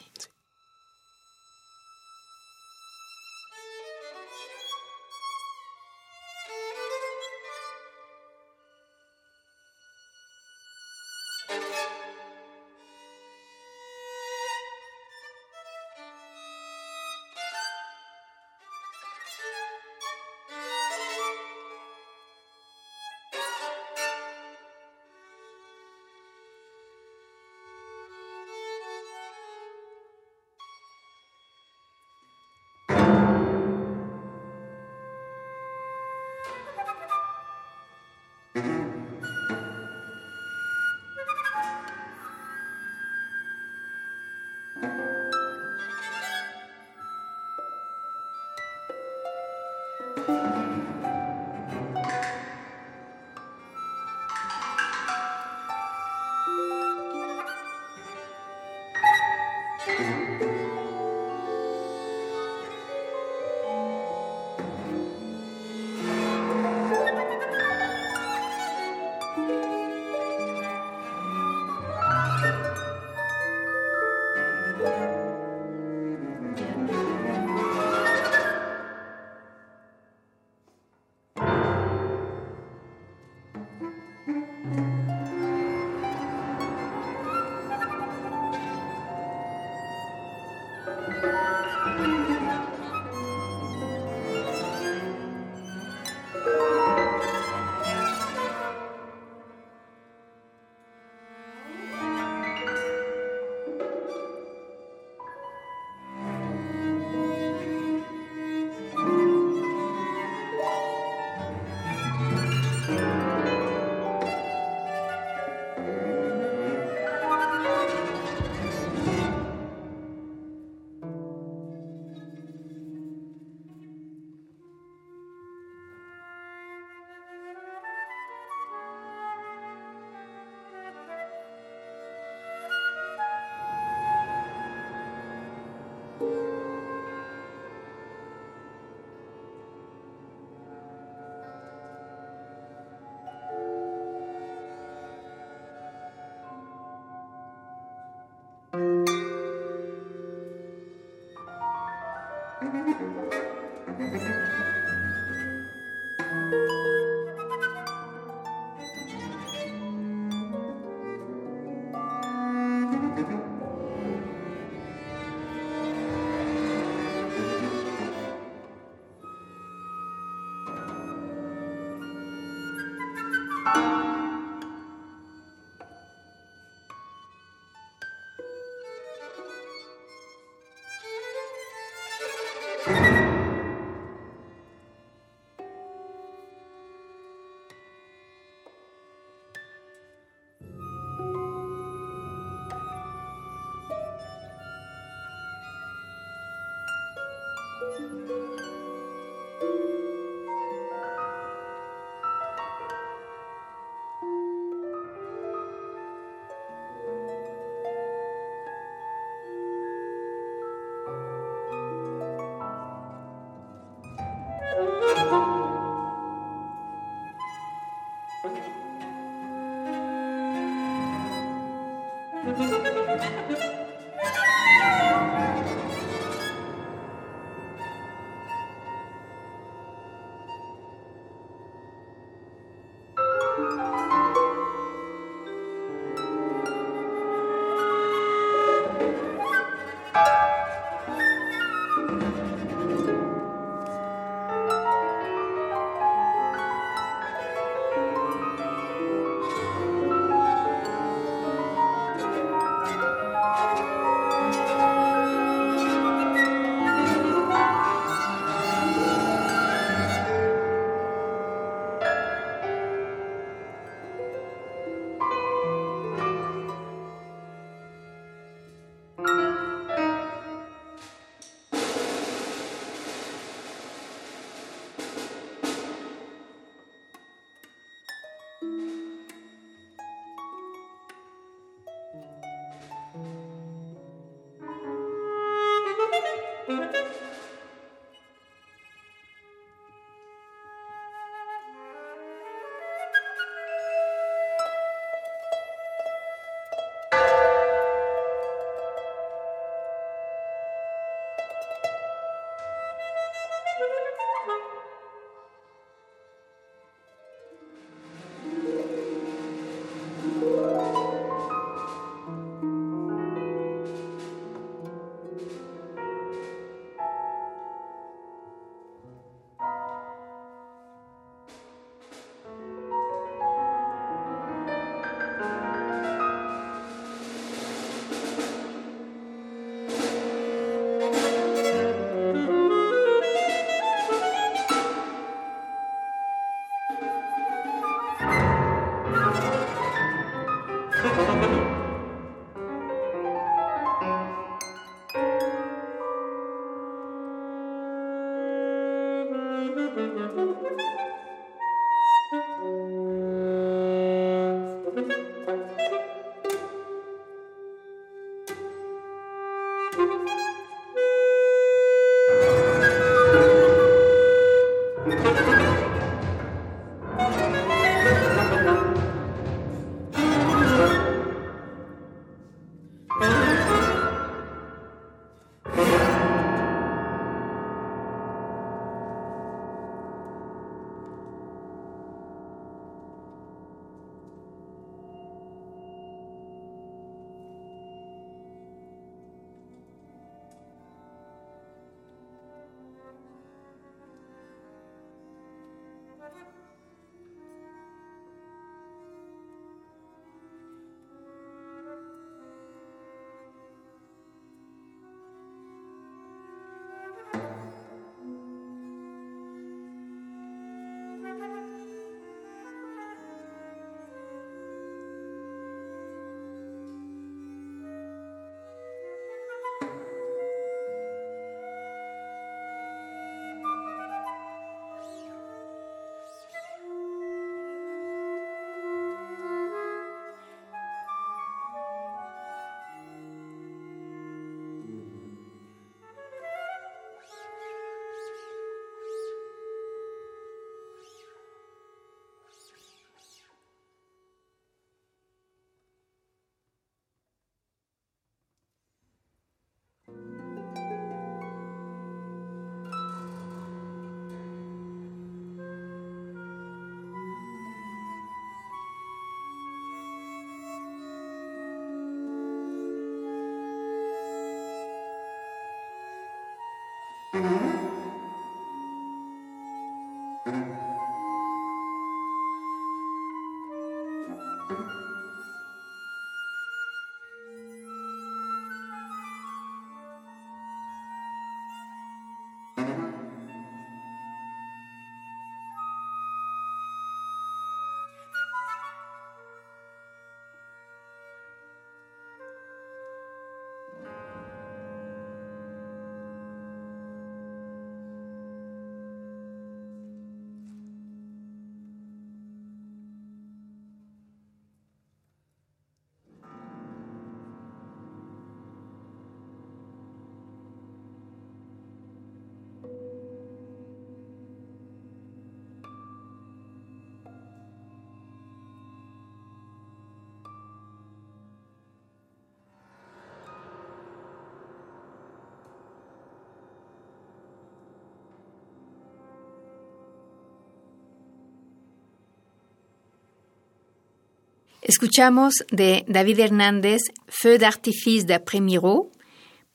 Escuchamos 534.85 535.53
de 535.71 536.03
David 536.09 536.39
Hernández 536.39 536.99
Feu 537.29 537.57
d'artifice 537.57 538.27
d'après-miro 538.27 539.11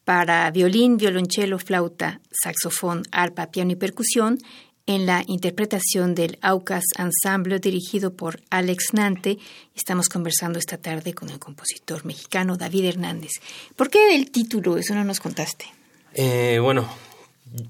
para 0.04 0.50
violín, 0.50 0.98
violonchelo, 0.98 1.58
flauta, 1.58 2.20
saxofón, 2.30 3.04
arpa, 3.10 3.50
piano 3.50 3.72
y 3.72 3.76
percusión 3.76 4.36
en 4.84 5.06
la 5.06 5.24
interpretación 5.26 6.14
del 6.14 6.36
Aucas 6.42 6.84
Ensemble 6.98 7.58
dirigido 7.58 8.12
por 8.12 8.42
Alex 8.50 8.92
Nante. 8.92 9.38
Estamos 9.74 10.10
conversando 10.10 10.58
esta 10.58 10.76
tarde 10.76 11.14
con 11.14 11.30
el 11.30 11.38
compositor 11.38 12.04
mexicano 12.04 12.58
David 12.58 12.84
Hernández. 12.84 13.32
¿Por 13.76 13.88
qué 13.88 14.14
el 14.14 14.30
título? 14.30 14.76
Eso 14.76 14.94
no 14.94 15.04
nos 15.04 15.20
contaste. 15.20 15.64
Eh, 16.12 16.58
bueno, 16.60 16.86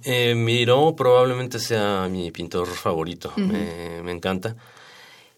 eh, 0.02 0.34
Miró 0.34 0.96
probablemente 0.96 1.60
sea 1.60 2.08
mi 2.08 2.32
pintor 2.32 2.66
favorito. 2.66 3.32
me 3.36 4.10
encanta. 4.10 4.56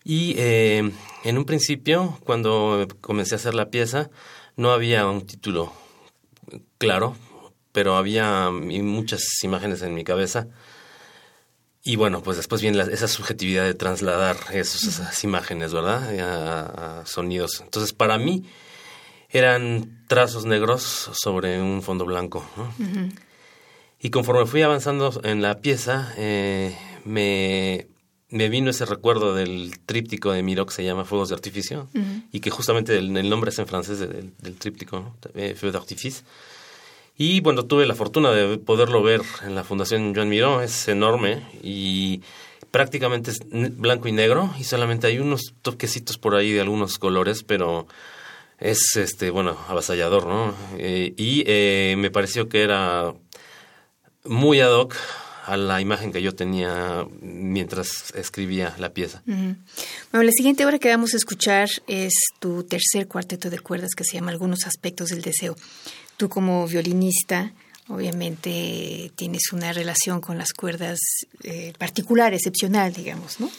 Y 0.04 0.34
eh, 0.38 0.90
en 1.24 1.38
un 1.38 1.44
principio, 1.44 2.18
cuando 2.24 2.86
comencé 3.00 3.34
a 3.34 3.36
hacer 3.36 3.54
la 3.54 3.70
pieza, 3.70 4.10
no 4.56 4.72
había 4.72 5.06
un 5.06 5.26
título 5.26 5.72
claro, 6.78 7.16
pero 7.72 7.96
había 7.96 8.50
muchas 8.50 9.22
imágenes 9.42 9.82
en 9.82 9.94
mi 9.94 10.04
cabeza. 10.04 10.48
Y 11.82 11.96
bueno, 11.96 12.22
pues 12.22 12.36
después 12.36 12.60
viene 12.60 12.78
esa 12.92 13.08
subjetividad 13.08 13.64
de 13.64 13.74
trasladar 13.74 14.36
esas 14.52 15.24
imágenes, 15.24 15.72
¿verdad? 15.72 17.00
A, 17.00 17.06
sonidos. 17.06 17.60
Entonces, 17.62 17.92
para 17.92 18.18
mí, 18.18 18.44
eran 19.30 20.04
trazos 20.08 20.44
negros 20.44 21.10
sobre 21.14 21.60
un 21.60 21.82
fondo 21.82 22.04
blanco. 22.04 22.44
Y 23.98 24.10
conforme 24.10 24.46
fui 24.46 24.62
avanzando 24.62 25.20
en 25.24 25.42
la 25.42 25.60
pieza, 25.60 26.12
eh, 26.16 26.76
me 27.04 27.89
me 28.30 28.48
vino 28.48 28.70
ese 28.70 28.86
recuerdo 28.86 29.34
del 29.34 29.78
tríptico 29.84 30.32
de 30.32 30.42
Miró 30.42 30.66
que 30.66 30.74
se 30.74 30.84
llama 30.84 31.04
Fuegos 31.04 31.28
de 31.28 31.34
Artificio 31.34 31.88
y 32.32 32.40
que 32.40 32.50
justamente 32.50 32.96
el, 32.96 33.28
nombre 33.28 33.50
es 33.50 33.58
en 33.58 33.66
francés 33.66 33.98
del, 33.98 34.56
tríptico, 34.56 35.00
¿no? 35.00 35.16
Eh, 35.34 35.54
Feu 35.54 35.70
d'Artifice. 35.72 36.22
Y 37.18 37.40
bueno, 37.40 37.64
tuve 37.64 37.86
la 37.86 37.94
fortuna 37.94 38.30
de 38.30 38.56
poderlo 38.56 39.02
ver 39.02 39.22
en 39.44 39.54
la 39.54 39.64
Fundación 39.64 40.14
Joan 40.14 40.28
Miró, 40.28 40.62
es 40.62 40.88
enorme 40.88 41.42
y 41.62 42.22
prácticamente 42.70 43.32
es 43.32 43.40
blanco 43.50 44.08
y 44.08 44.12
negro 44.12 44.54
y 44.58 44.64
solamente 44.64 45.08
hay 45.08 45.18
unos 45.18 45.54
toquecitos 45.62 46.16
por 46.16 46.34
ahí 46.34 46.52
de 46.52 46.60
algunos 46.60 46.98
colores, 46.98 47.42
pero 47.42 47.88
es 48.58 48.96
este 48.96 49.30
bueno 49.30 49.56
avasallador, 49.68 50.26
¿no? 50.26 50.54
Eh, 50.78 51.14
y 51.16 51.42
eh, 51.46 51.96
me 51.98 52.10
pareció 52.10 52.48
que 52.48 52.62
era 52.62 53.12
muy 54.24 54.60
ad 54.60 54.72
hoc 54.72 54.94
a 55.50 55.56
la 55.56 55.80
imagen 55.80 56.12
que 56.12 56.22
yo 56.22 56.32
tenía 56.32 57.04
mientras 57.20 58.12
escribía 58.14 58.76
la 58.78 58.94
pieza. 58.94 59.22
Bueno, 59.26 59.56
la 60.12 60.30
siguiente 60.30 60.64
obra 60.64 60.78
que 60.78 60.90
vamos 60.90 61.12
a 61.14 61.16
escuchar 61.16 61.68
es 61.88 62.12
tu 62.38 62.62
tercer 62.62 63.08
cuarteto 63.08 63.50
de 63.50 63.58
cuerdas 63.58 63.90
que 63.96 64.04
se 64.04 64.14
llama 64.14 64.30
Algunos 64.30 64.64
aspectos 64.64 65.08
del 65.08 65.22
deseo. 65.22 65.56
Tú 66.16 66.28
como 66.28 66.68
violinista, 66.68 67.52
obviamente 67.90 69.10
tienes 69.16 69.52
una 69.52 69.72
relación 69.72 70.20
con 70.20 70.38
las 70.38 70.52
cuerdas 70.52 70.98
eh, 71.42 71.72
particular, 71.78 72.32
excepcional, 72.32 72.92
digamos, 72.92 73.40
¿no? 73.40 73.50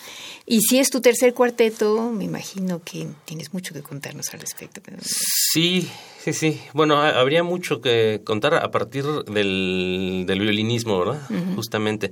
Y 0.46 0.62
si 0.62 0.80
es 0.80 0.90
tu 0.90 1.02
tercer 1.02 1.34
cuarteto, 1.34 2.12
me 2.12 2.24
imagino 2.24 2.82
que 2.84 3.08
tienes 3.26 3.54
mucho 3.54 3.74
que 3.74 3.82
contarnos 3.82 4.34
al 4.34 4.40
respecto. 4.40 4.82
Sí, 5.02 5.88
sí, 6.24 6.34
sí. 6.34 6.60
Bueno, 6.74 7.00
habría 7.00 7.44
mucho 7.44 7.80
que 7.82 8.22
contar 8.24 8.56
a 8.56 8.72
partir 8.72 9.06
del, 9.06 10.24
del 10.26 10.40
violinismo, 10.40 11.00
¿verdad? 11.00 11.22
Justamente. 11.56 12.12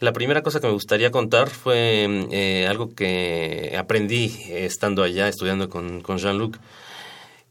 La 0.00 0.12
primera 0.12 0.42
cosa 0.42 0.60
que 0.60 0.66
me 0.66 0.72
gustaría 0.72 1.10
contar 1.10 1.48
fue 1.48 2.06
eh, 2.30 2.66
algo 2.68 2.94
que 2.94 3.74
aprendí 3.78 4.36
estando 4.50 5.02
allá 5.02 5.28
estudiando 5.28 5.68
con, 5.70 6.00
con 6.02 6.18
Jean-Luc. 6.18 6.58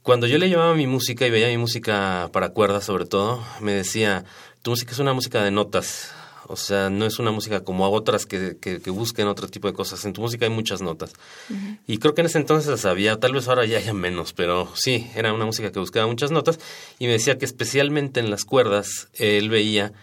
Cuando 0.03 0.27
yo 0.27 0.37
le 0.37 0.49
llevaba 0.49 0.75
mi 0.75 0.85
música 0.85 1.25
y 1.25 1.29
veía 1.31 1.47
mi 1.47 1.57
música 1.57 2.29
para 2.33 2.49
cuerdas 2.49 2.83
sobre 2.83 3.05
todo, 3.05 3.41
me 3.61 3.71
decía, 3.71 4.25
tu 4.61 4.71
música 4.71 4.91
es 4.91 4.99
una 4.99 5.13
música 5.13 5.41
de 5.41 5.49
notas, 5.49 6.11
o 6.47 6.57
sea, 6.57 6.89
no 6.89 7.05
es 7.05 7.19
una 7.19 7.31
música 7.31 7.63
como 7.63 7.89
otras 7.89 8.25
que, 8.25 8.57
que, 8.59 8.89
busquen 8.89 9.27
otro 9.27 9.47
tipo 9.47 9.69
de 9.69 9.73
cosas. 9.73 10.03
En 10.03 10.11
tu 10.11 10.19
música 10.19 10.45
hay 10.45 10.51
muchas 10.51 10.81
notas. 10.81 11.13
Y 11.87 11.99
creo 11.99 12.13
que 12.13 12.19
en 12.19 12.27
ese 12.27 12.37
entonces 12.37 12.69
las 12.69 12.83
había, 12.83 13.17
tal 13.17 13.31
vez 13.31 13.47
ahora 13.47 13.65
ya 13.65 13.77
haya 13.77 13.93
menos, 13.93 14.33
pero 14.33 14.67
sí, 14.75 15.09
era 15.15 15.33
una 15.33 15.45
música 15.45 15.71
que 15.71 15.79
buscaba 15.79 16.05
muchas 16.05 16.31
notas. 16.31 16.59
Y 16.99 17.05
me 17.05 17.13
decía 17.13 17.37
que 17.37 17.45
especialmente 17.45 18.19
en 18.19 18.29
las 18.29 18.43
cuerdas, 18.43 19.07
él 19.13 19.49
veía 19.49 19.93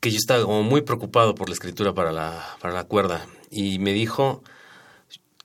que 0.00 0.10
yo 0.10 0.16
estaba 0.16 0.42
como 0.42 0.62
muy 0.62 0.80
preocupado 0.80 1.34
por 1.34 1.50
la 1.50 1.54
escritura 1.54 1.92
para 1.92 2.12
la, 2.12 2.56
para 2.62 2.72
la 2.72 2.84
cuerda. 2.84 3.26
Y 3.50 3.78
me 3.78 3.92
dijo 3.92 4.42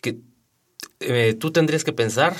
que 0.01 0.19
eh, 1.01 1.35
tú 1.37 1.51
tendrías 1.51 1.83
que 1.83 1.91
pensar 1.91 2.37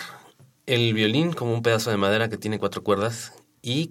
el 0.70 0.94
violín 0.94 1.34
como 1.34 1.54
un 1.54 1.64
pedazo 1.64 1.90
de 1.90 1.98
madera 1.98 2.30
que 2.30 2.38
tiene 2.38 2.60
cuatro 2.60 2.84
cuerdas 2.84 3.34
y 3.64 3.90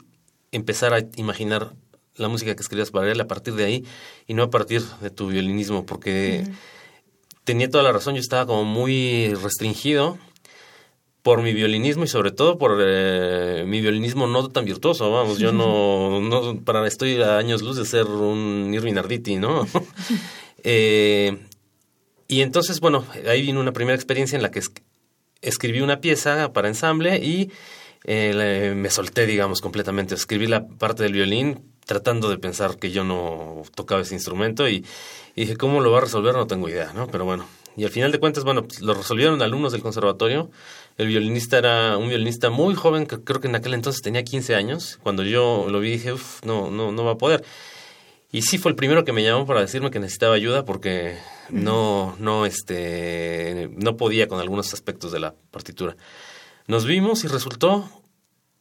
empezar 0.52 0.94
a 0.94 1.00
imaginar 1.16 1.74
la 2.14 2.28
música 2.28 2.54
que 2.54 2.62
escribías 2.62 2.92
para 2.92 3.10
él 3.10 3.20
a 3.20 3.26
partir 3.26 3.54
de 3.54 3.64
ahí 3.64 3.84
y 4.28 4.34
no 4.34 4.44
a 4.44 4.50
partir 4.50 4.82
de 5.00 5.10
tu 5.10 5.26
violinismo, 5.26 5.84
porque 5.84 6.44
tenía 7.42 7.68
toda 7.68 7.82
la 7.82 7.92
razón, 7.92 8.14
yo 8.14 8.20
estaba 8.20 8.46
como 8.46 8.64
muy 8.64 9.34
restringido 9.34 10.18
por 11.22 11.42
mi 11.42 11.52
violinismo 11.52 12.04
y 12.04 12.08
sobre 12.08 12.30
todo 12.30 12.58
por 12.58 12.78
eh, 12.80 13.64
mi 13.66 13.80
violinismo 13.80 14.28
no 14.28 14.48
tan 14.48 14.64
virtuoso, 14.64 15.10
vamos, 15.10 15.38
yo 15.38 15.52
no, 15.52 16.20
no, 16.20 16.60
para 16.64 16.86
estoy 16.86 17.20
a 17.20 17.38
años 17.38 17.62
luz 17.62 17.76
de 17.76 17.86
ser 17.86 18.06
un 18.06 18.70
Irving 18.72 18.94
Arditi, 18.94 19.36
¿no? 19.36 19.66
eh, 20.62 21.36
y 22.28 22.42
entonces, 22.42 22.78
bueno, 22.78 23.04
ahí 23.26 23.42
vino 23.42 23.58
una 23.58 23.72
primera 23.72 23.96
experiencia 23.96 24.36
en 24.36 24.42
la 24.42 24.50
que 24.50 24.60
escribí 25.42 25.80
una 25.80 26.00
pieza 26.00 26.52
para 26.52 26.68
ensamble 26.68 27.18
y 27.18 27.50
eh, 28.04 28.74
me 28.76 28.90
solté, 28.90 29.26
digamos, 29.26 29.60
completamente. 29.60 30.14
Escribí 30.14 30.46
la 30.46 30.66
parte 30.66 31.02
del 31.02 31.12
violín 31.12 31.62
tratando 31.86 32.28
de 32.28 32.38
pensar 32.38 32.76
que 32.78 32.90
yo 32.90 33.02
no 33.02 33.62
tocaba 33.74 34.02
ese 34.02 34.14
instrumento 34.14 34.68
y, 34.68 34.84
dije, 35.34 35.56
¿cómo 35.56 35.80
lo 35.80 35.90
va 35.90 35.98
a 35.98 36.00
resolver? 36.02 36.34
No 36.34 36.46
tengo 36.46 36.68
idea, 36.68 36.92
¿no? 36.94 37.06
Pero 37.06 37.24
bueno, 37.24 37.46
y 37.76 37.84
al 37.84 37.90
final 37.90 38.12
de 38.12 38.18
cuentas, 38.18 38.44
bueno, 38.44 38.64
pues, 38.64 38.80
lo 38.82 38.92
resolvieron 38.92 39.40
alumnos 39.40 39.72
del 39.72 39.82
conservatorio. 39.82 40.50
El 40.98 41.06
violinista 41.06 41.58
era 41.58 41.96
un 41.96 42.08
violinista 42.08 42.50
muy 42.50 42.74
joven, 42.74 43.06
que 43.06 43.20
creo 43.22 43.40
que 43.40 43.48
en 43.48 43.54
aquel 43.54 43.72
entonces 43.72 44.02
tenía 44.02 44.22
15 44.22 44.54
años. 44.54 44.98
Cuando 45.02 45.22
yo 45.22 45.66
lo 45.68 45.80
vi 45.80 45.92
dije, 45.92 46.12
uff, 46.12 46.44
no, 46.44 46.70
no, 46.70 46.92
no 46.92 47.04
va 47.04 47.12
a 47.12 47.18
poder. 47.18 47.44
Y 48.30 48.42
sí 48.42 48.58
fue 48.58 48.70
el 48.70 48.76
primero 48.76 49.04
que 49.04 49.12
me 49.12 49.22
llamó 49.22 49.46
para 49.46 49.60
decirme 49.60 49.90
que 49.90 50.00
necesitaba 50.00 50.34
ayuda 50.34 50.64
porque 50.64 51.16
no, 51.48 52.14
no, 52.18 52.44
este, 52.44 53.70
no 53.76 53.96
podía 53.96 54.28
con 54.28 54.38
algunos 54.38 54.74
aspectos 54.74 55.12
de 55.12 55.20
la 55.20 55.34
partitura. 55.50 55.96
Nos 56.66 56.84
vimos 56.84 57.24
y 57.24 57.28
resultó 57.28 57.88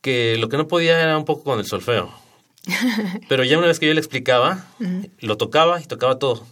que 0.02 0.38
lo 0.38 0.48
que 0.48 0.56
no 0.56 0.70
podía 0.70 1.02
era 1.02 1.18
un 1.18 1.26
poco 1.26 1.44
con 1.44 1.60
el 1.60 1.66
solfeo. 1.66 2.14
Pero 3.30 3.44
ya 3.44 3.58
una 3.58 3.68
vez 3.68 3.80
que 3.80 3.88
yo 3.88 3.94
le 3.94 4.00
explicaba, 4.00 4.66
lo 5.20 5.36
tocaba 5.36 5.82
y 5.82 5.86
tocaba 5.86 6.18
todo. 6.18 6.46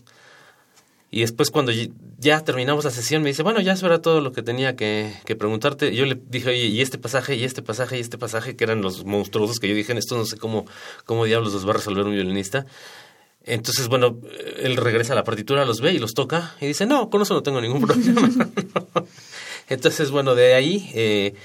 Y 1.09 1.21
después 1.21 1.51
cuando 1.51 1.71
ya 2.17 2.43
terminamos 2.43 2.83
la 2.83 2.91
sesión 2.91 3.23
me 3.23 3.29
dice, 3.29 3.43
bueno, 3.43 3.61
ya 3.61 3.71
eso 3.73 3.85
era 3.85 4.01
todo 4.01 4.19
lo 4.19 4.33
que 4.33 4.43
tenía 4.43 4.75
que, 4.75 5.13
que 5.23 5.37
preguntarte. 5.37 5.95
Yo 5.95 6.05
le 6.05 6.19
dije, 6.27 6.49
oye, 6.49 6.65
y 6.65 6.81
este 6.81 6.97
pasaje, 6.97 7.35
y 7.35 7.45
este 7.45 7.61
pasaje, 7.61 7.97
y 7.97 8.01
este 8.01 8.17
pasaje, 8.17 8.57
que 8.57 8.65
eran 8.65 8.81
los 8.81 9.05
monstruosos 9.05 9.59
que 9.59 9.69
yo 9.69 9.75
dije, 9.75 9.97
esto 9.97 10.17
no 10.17 10.25
sé 10.25 10.35
cómo, 10.35 10.65
cómo 11.05 11.23
diablos 11.23 11.53
los 11.53 11.65
va 11.65 11.69
a 11.71 11.75
resolver 11.75 12.05
un 12.05 12.11
violinista. 12.11 12.65
Entonces, 13.45 13.87
bueno, 13.87 14.17
él 14.57 14.75
regresa 14.75 15.13
a 15.13 15.15
la 15.15 15.23
partitura, 15.23 15.65
los 15.65 15.79
ve 15.79 15.93
y 15.93 15.99
los 15.99 16.13
toca 16.13 16.55
y 16.59 16.67
dice, 16.67 16.85
no, 16.87 17.09
con 17.09 17.21
eso 17.21 17.35
no 17.35 17.43
tengo 17.43 17.61
ningún 17.61 17.81
problema. 17.85 18.29
entonces, 19.69 20.09
bueno, 20.09 20.33
de 20.33 20.55
ahí 20.55 20.89
eh, 20.95 21.35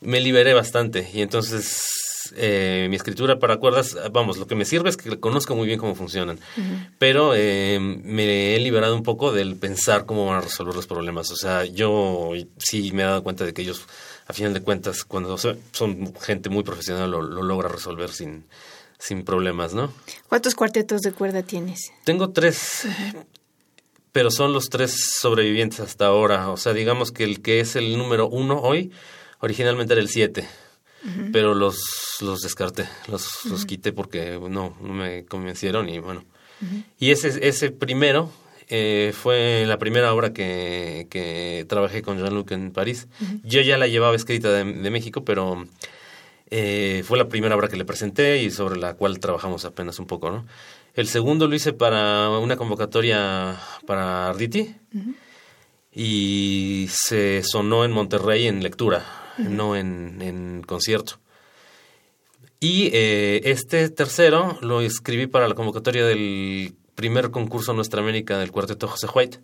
me 0.00 0.20
liberé 0.20 0.54
bastante 0.54 1.08
y 1.12 1.20
entonces 1.20 2.00
eh, 2.36 2.86
mi 2.88 2.96
escritura 2.96 3.38
para 3.38 3.58
cuerdas, 3.58 3.96
vamos, 4.10 4.38
lo 4.38 4.46
que 4.46 4.54
me 4.54 4.64
sirve 4.64 4.88
es 4.88 4.96
que 4.96 5.20
conozco 5.20 5.54
muy 5.54 5.66
bien 5.66 5.78
cómo 5.78 5.94
funcionan, 5.94 6.38
pero 6.98 7.34
eh, 7.34 7.78
me 7.80 8.54
he 8.54 8.60
liberado 8.60 8.94
un 8.94 9.02
poco 9.02 9.32
del 9.32 9.56
pensar 9.56 10.06
cómo 10.06 10.26
van 10.26 10.38
a 10.38 10.40
resolver 10.40 10.74
los 10.74 10.86
problemas. 10.86 11.30
O 11.30 11.36
sea, 11.36 11.64
yo 11.64 12.32
sí 12.58 12.92
me 12.92 13.02
he 13.02 13.06
dado 13.06 13.22
cuenta 13.22 13.44
de 13.44 13.52
que 13.52 13.62
ellos, 13.62 13.84
a 14.26 14.32
final 14.32 14.54
de 14.54 14.62
cuentas, 14.62 15.04
cuando 15.04 15.36
son 15.38 16.14
gente 16.20 16.48
muy 16.48 16.62
profesional, 16.62 17.10
lo, 17.10 17.20
lo 17.20 17.42
logra 17.42 17.68
resolver 17.68 18.10
sin 18.10 18.44
sin 19.00 19.24
problemas, 19.24 19.74
¿no? 19.74 19.92
¿Cuántos 20.28 20.54
cuartetos 20.54 21.00
de 21.00 21.12
cuerda 21.12 21.42
tienes? 21.42 21.90
Tengo 22.04 22.30
tres, 22.30 22.86
pero 24.12 24.30
son 24.30 24.52
los 24.52 24.68
tres 24.68 25.16
sobrevivientes 25.18 25.80
hasta 25.80 26.06
ahora. 26.06 26.50
O 26.50 26.56
sea, 26.56 26.74
digamos 26.74 27.10
que 27.10 27.24
el 27.24 27.40
que 27.40 27.60
es 27.60 27.76
el 27.76 27.96
número 27.96 28.28
uno 28.28 28.60
hoy, 28.60 28.92
originalmente 29.40 29.94
era 29.94 30.02
el 30.02 30.08
siete, 30.08 30.46
pero 31.32 31.54
los, 31.54 31.80
los 32.20 32.40
descarté, 32.40 32.86
los, 33.08 33.46
los 33.46 33.64
quité 33.64 33.92
porque 33.92 34.38
no, 34.38 34.76
no 34.80 34.92
me 34.92 35.24
convencieron 35.24 35.88
y 35.88 35.98
bueno. 35.98 36.24
Y 36.98 37.10
ese, 37.10 37.48
ese 37.48 37.70
primero 37.70 38.30
eh, 38.68 39.14
fue 39.14 39.64
la 39.66 39.78
primera 39.78 40.12
obra 40.12 40.34
que, 40.34 41.06
que 41.08 41.64
trabajé 41.66 42.02
con 42.02 42.18
Jean-Luc 42.18 42.50
en 42.50 42.70
París. 42.70 43.08
Yo 43.44 43.62
ya 43.62 43.78
la 43.78 43.86
llevaba 43.86 44.14
escrita 44.14 44.50
de, 44.50 44.64
de 44.64 44.90
México, 44.90 45.24
pero 45.24 45.64
eh, 46.50 47.02
fue 47.04 47.16
la 47.16 47.28
primera 47.28 47.54
obra 47.54 47.68
que 47.68 47.76
le 47.76 47.84
presenté 47.84 48.42
y 48.42 48.50
sobre 48.50 48.78
la 48.78 48.94
cual 48.94 49.20
trabajamos 49.20 49.64
apenas 49.64 49.98
un 49.98 50.06
poco, 50.06 50.30
¿no? 50.30 50.46
El 50.94 51.06
segundo 51.06 51.46
lo 51.46 51.54
hice 51.54 51.72
para 51.72 52.28
una 52.30 52.56
convocatoria 52.56 53.56
para 53.86 54.28
Arditi 54.28 54.74
y 55.94 56.88
se 56.90 57.42
sonó 57.44 57.84
en 57.84 57.92
Monterrey 57.92 58.48
en 58.48 58.62
lectura, 58.62 59.04
no 59.38 59.76
en, 59.76 60.20
en, 60.20 60.62
concierto. 60.66 61.20
Y 62.58 62.90
eh, 62.92 63.40
este 63.44 63.88
tercero 63.88 64.58
lo 64.60 64.80
escribí 64.80 65.28
para 65.28 65.48
la 65.48 65.54
convocatoria 65.54 66.04
del 66.04 66.74
primer 66.96 67.30
concurso 67.30 67.72
Nuestra 67.72 68.02
América 68.02 68.38
del 68.38 68.50
cuarteto 68.50 68.88
José 68.88 69.06
White 69.14 69.38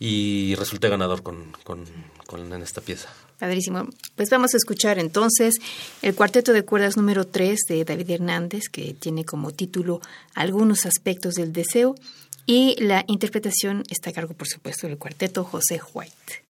y 0.00 0.56
resulté 0.56 0.88
ganador 0.88 1.22
con, 1.22 1.52
con, 1.62 1.84
con, 2.26 2.52
en 2.52 2.62
esta 2.62 2.80
pieza. 2.80 3.08
Padrísimo. 3.38 3.88
Pues 4.16 4.30
vamos 4.30 4.54
a 4.54 4.56
escuchar 4.56 4.98
entonces 4.98 5.54
el 6.02 6.14
cuarteto 6.14 6.52
de 6.52 6.64
cuerdas 6.64 6.96
número 6.96 7.26
3 7.26 7.58
de 7.68 7.84
David 7.84 8.10
Hernández, 8.10 8.68
que 8.70 8.94
tiene 8.94 9.24
como 9.24 9.50
título 9.50 10.00
Algunos 10.34 10.86
aspectos 10.86 11.34
del 11.34 11.52
deseo, 11.52 11.96
y 12.46 12.76
la 12.82 13.04
interpretación 13.06 13.84
está 13.90 14.10
a 14.10 14.12
cargo, 14.12 14.34
por 14.34 14.46
supuesto, 14.46 14.86
del 14.86 14.98
cuarteto 14.98 15.44
José 15.44 15.80
White. 15.94 16.43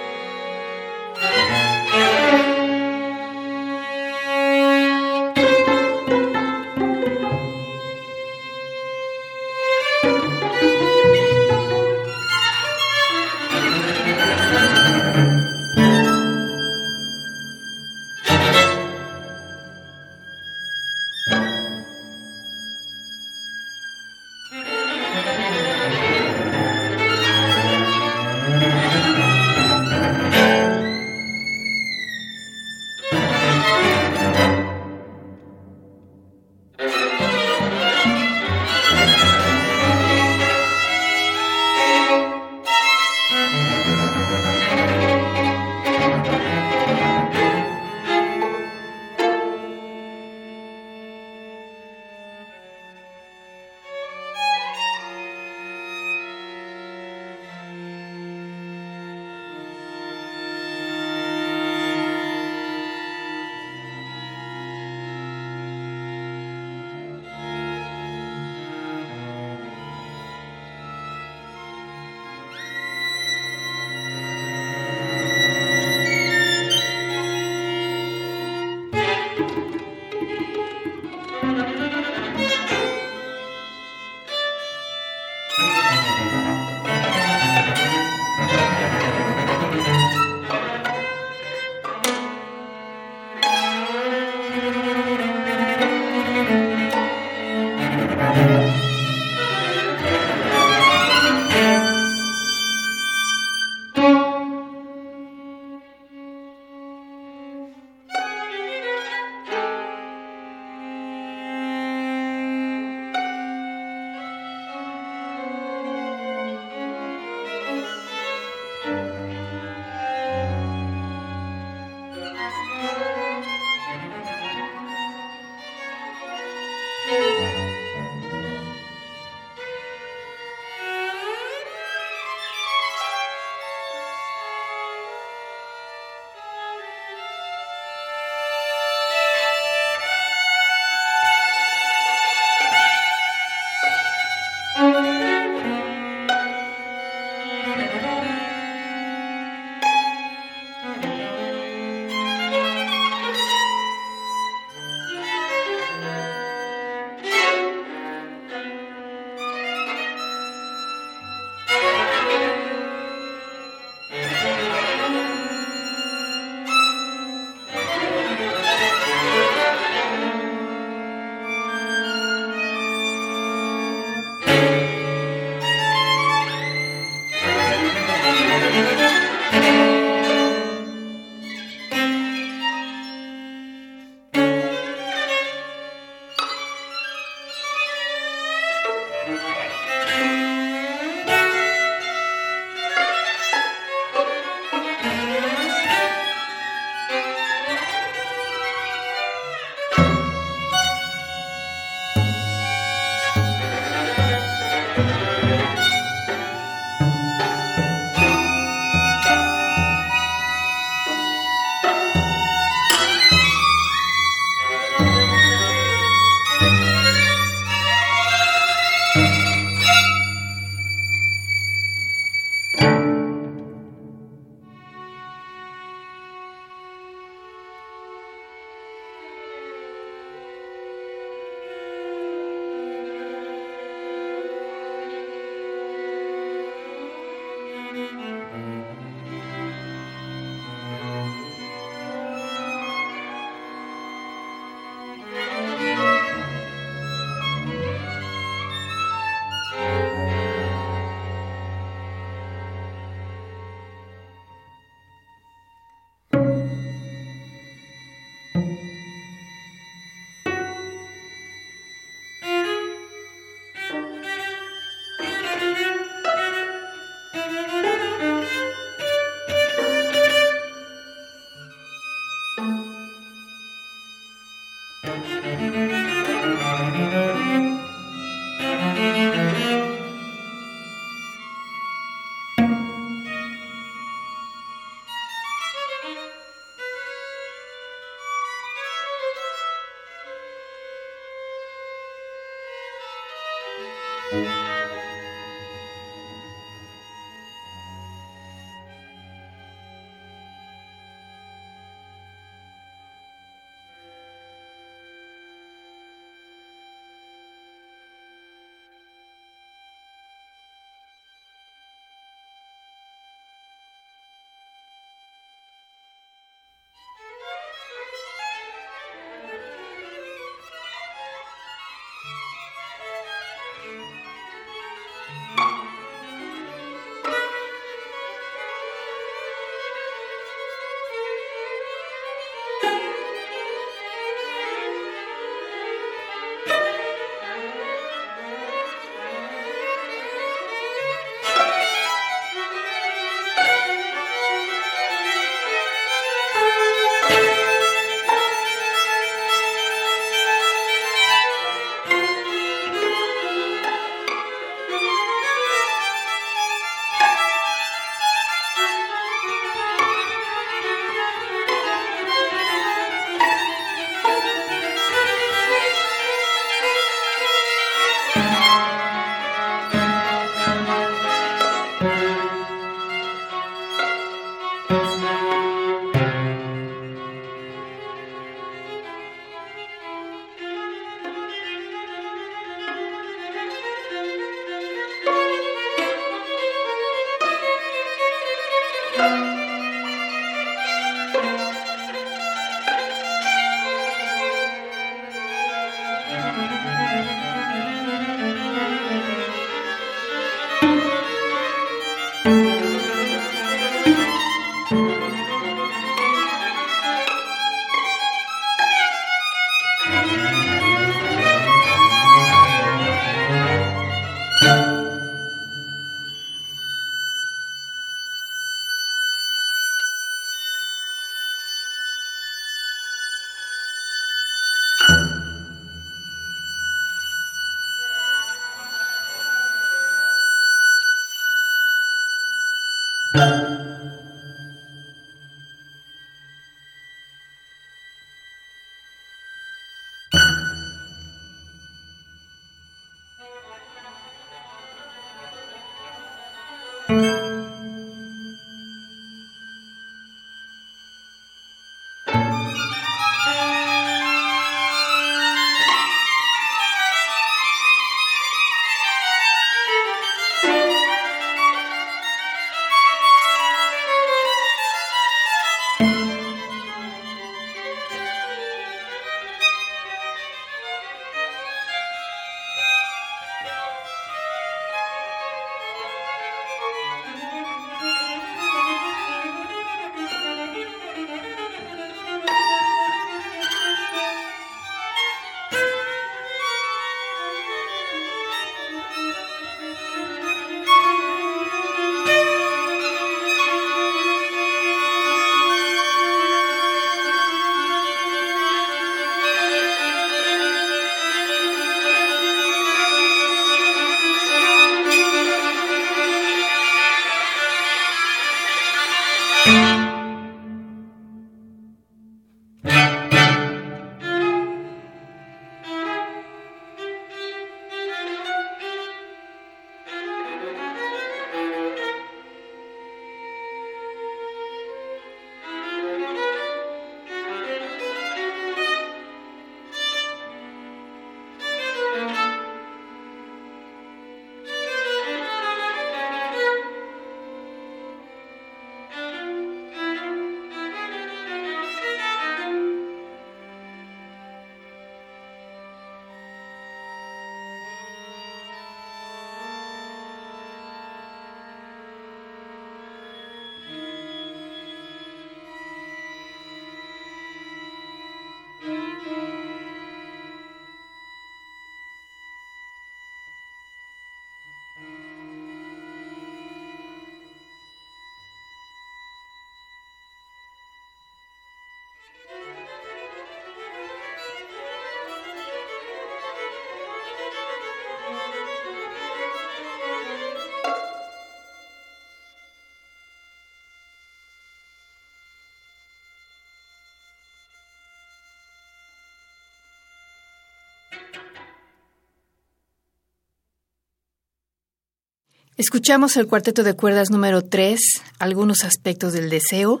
Escuchamos 595.78 596.36
el 596.36 596.46
cuarteto 596.46 596.82
de 596.82 596.92
cuerdas 596.92 597.30
número 597.30 597.62
3, 597.62 597.98
algunos 598.38 598.84
aspectos 598.84 599.32
del 599.32 599.48
deseo, 599.48 600.00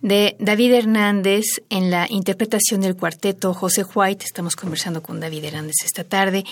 de 0.00 0.34
David 0.38 0.72
Hernández 0.72 1.44
en 1.68 1.90
la 1.90 2.06
interpretación 2.08 2.80
del 2.80 2.96
cuarteto 2.96 3.52
José 3.52 3.84
White. 3.94 4.24
Estamos 4.24 4.56
conversando 4.56 5.02
con 5.02 5.20
David 5.20 5.44
Hernández 5.44 5.76
esta 5.84 6.04
tarde. 6.04 6.44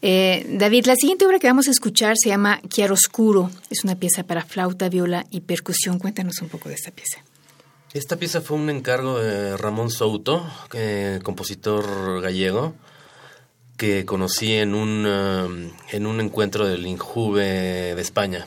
Eh, 0.00 0.46
David, 0.48 0.86
la 0.86 0.96
siguiente 0.96 1.26
obra 1.26 1.38
que 1.38 1.48
vamos 1.48 1.68
a 1.68 1.70
escuchar 1.70 2.14
se 2.16 2.30
llama 2.30 2.62
Chiaroscuro. 2.66 3.50
Es 3.68 3.84
una 3.84 3.96
pieza 3.96 4.22
para 4.24 4.42
flauta, 4.42 4.88
viola 4.88 5.26
y 5.30 5.42
percusión. 5.42 5.98
Cuéntanos 5.98 6.40
un 6.40 6.48
poco 6.48 6.70
de 6.70 6.76
esta 6.76 6.92
pieza. 6.92 7.18
Esta 7.92 8.16
pieza 8.16 8.40
fue 8.40 8.56
un 8.56 8.70
encargo 8.70 9.18
de 9.18 9.58
Ramón 9.58 9.90
Souto, 9.90 10.44
compositor 11.22 12.22
gallego, 12.22 12.74
que 13.76 14.04
conocí 14.04 14.54
en 14.54 14.74
un, 14.74 15.06
um, 15.06 15.70
en 15.90 16.06
un 16.06 16.20
encuentro 16.20 16.66
del 16.66 16.86
Injuve 16.86 17.94
de 17.94 18.00
España. 18.00 18.46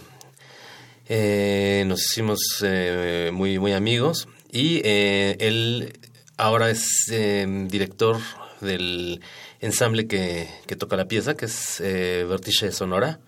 Eh, 1.10 1.84
nos 1.88 2.04
hicimos 2.04 2.40
eh, 2.64 3.32
muy, 3.34 3.60
muy 3.60 3.74
amigos 3.74 4.28
y 4.52 4.82
eh, 4.84 5.38
él 5.40 6.00
ahora 6.38 6.70
es 6.70 7.10
em, 7.10 7.68
director 7.68 8.18
del 8.62 9.22
ensamble 9.60 10.08
que, 10.08 10.50
toca 10.78 10.96
la 10.96 11.08
pieza, 11.08 11.36
que 11.36 11.46
es 11.46 11.82
eh, 11.82 12.26
Vertige 12.28 12.72
Sonora, 12.72 13.20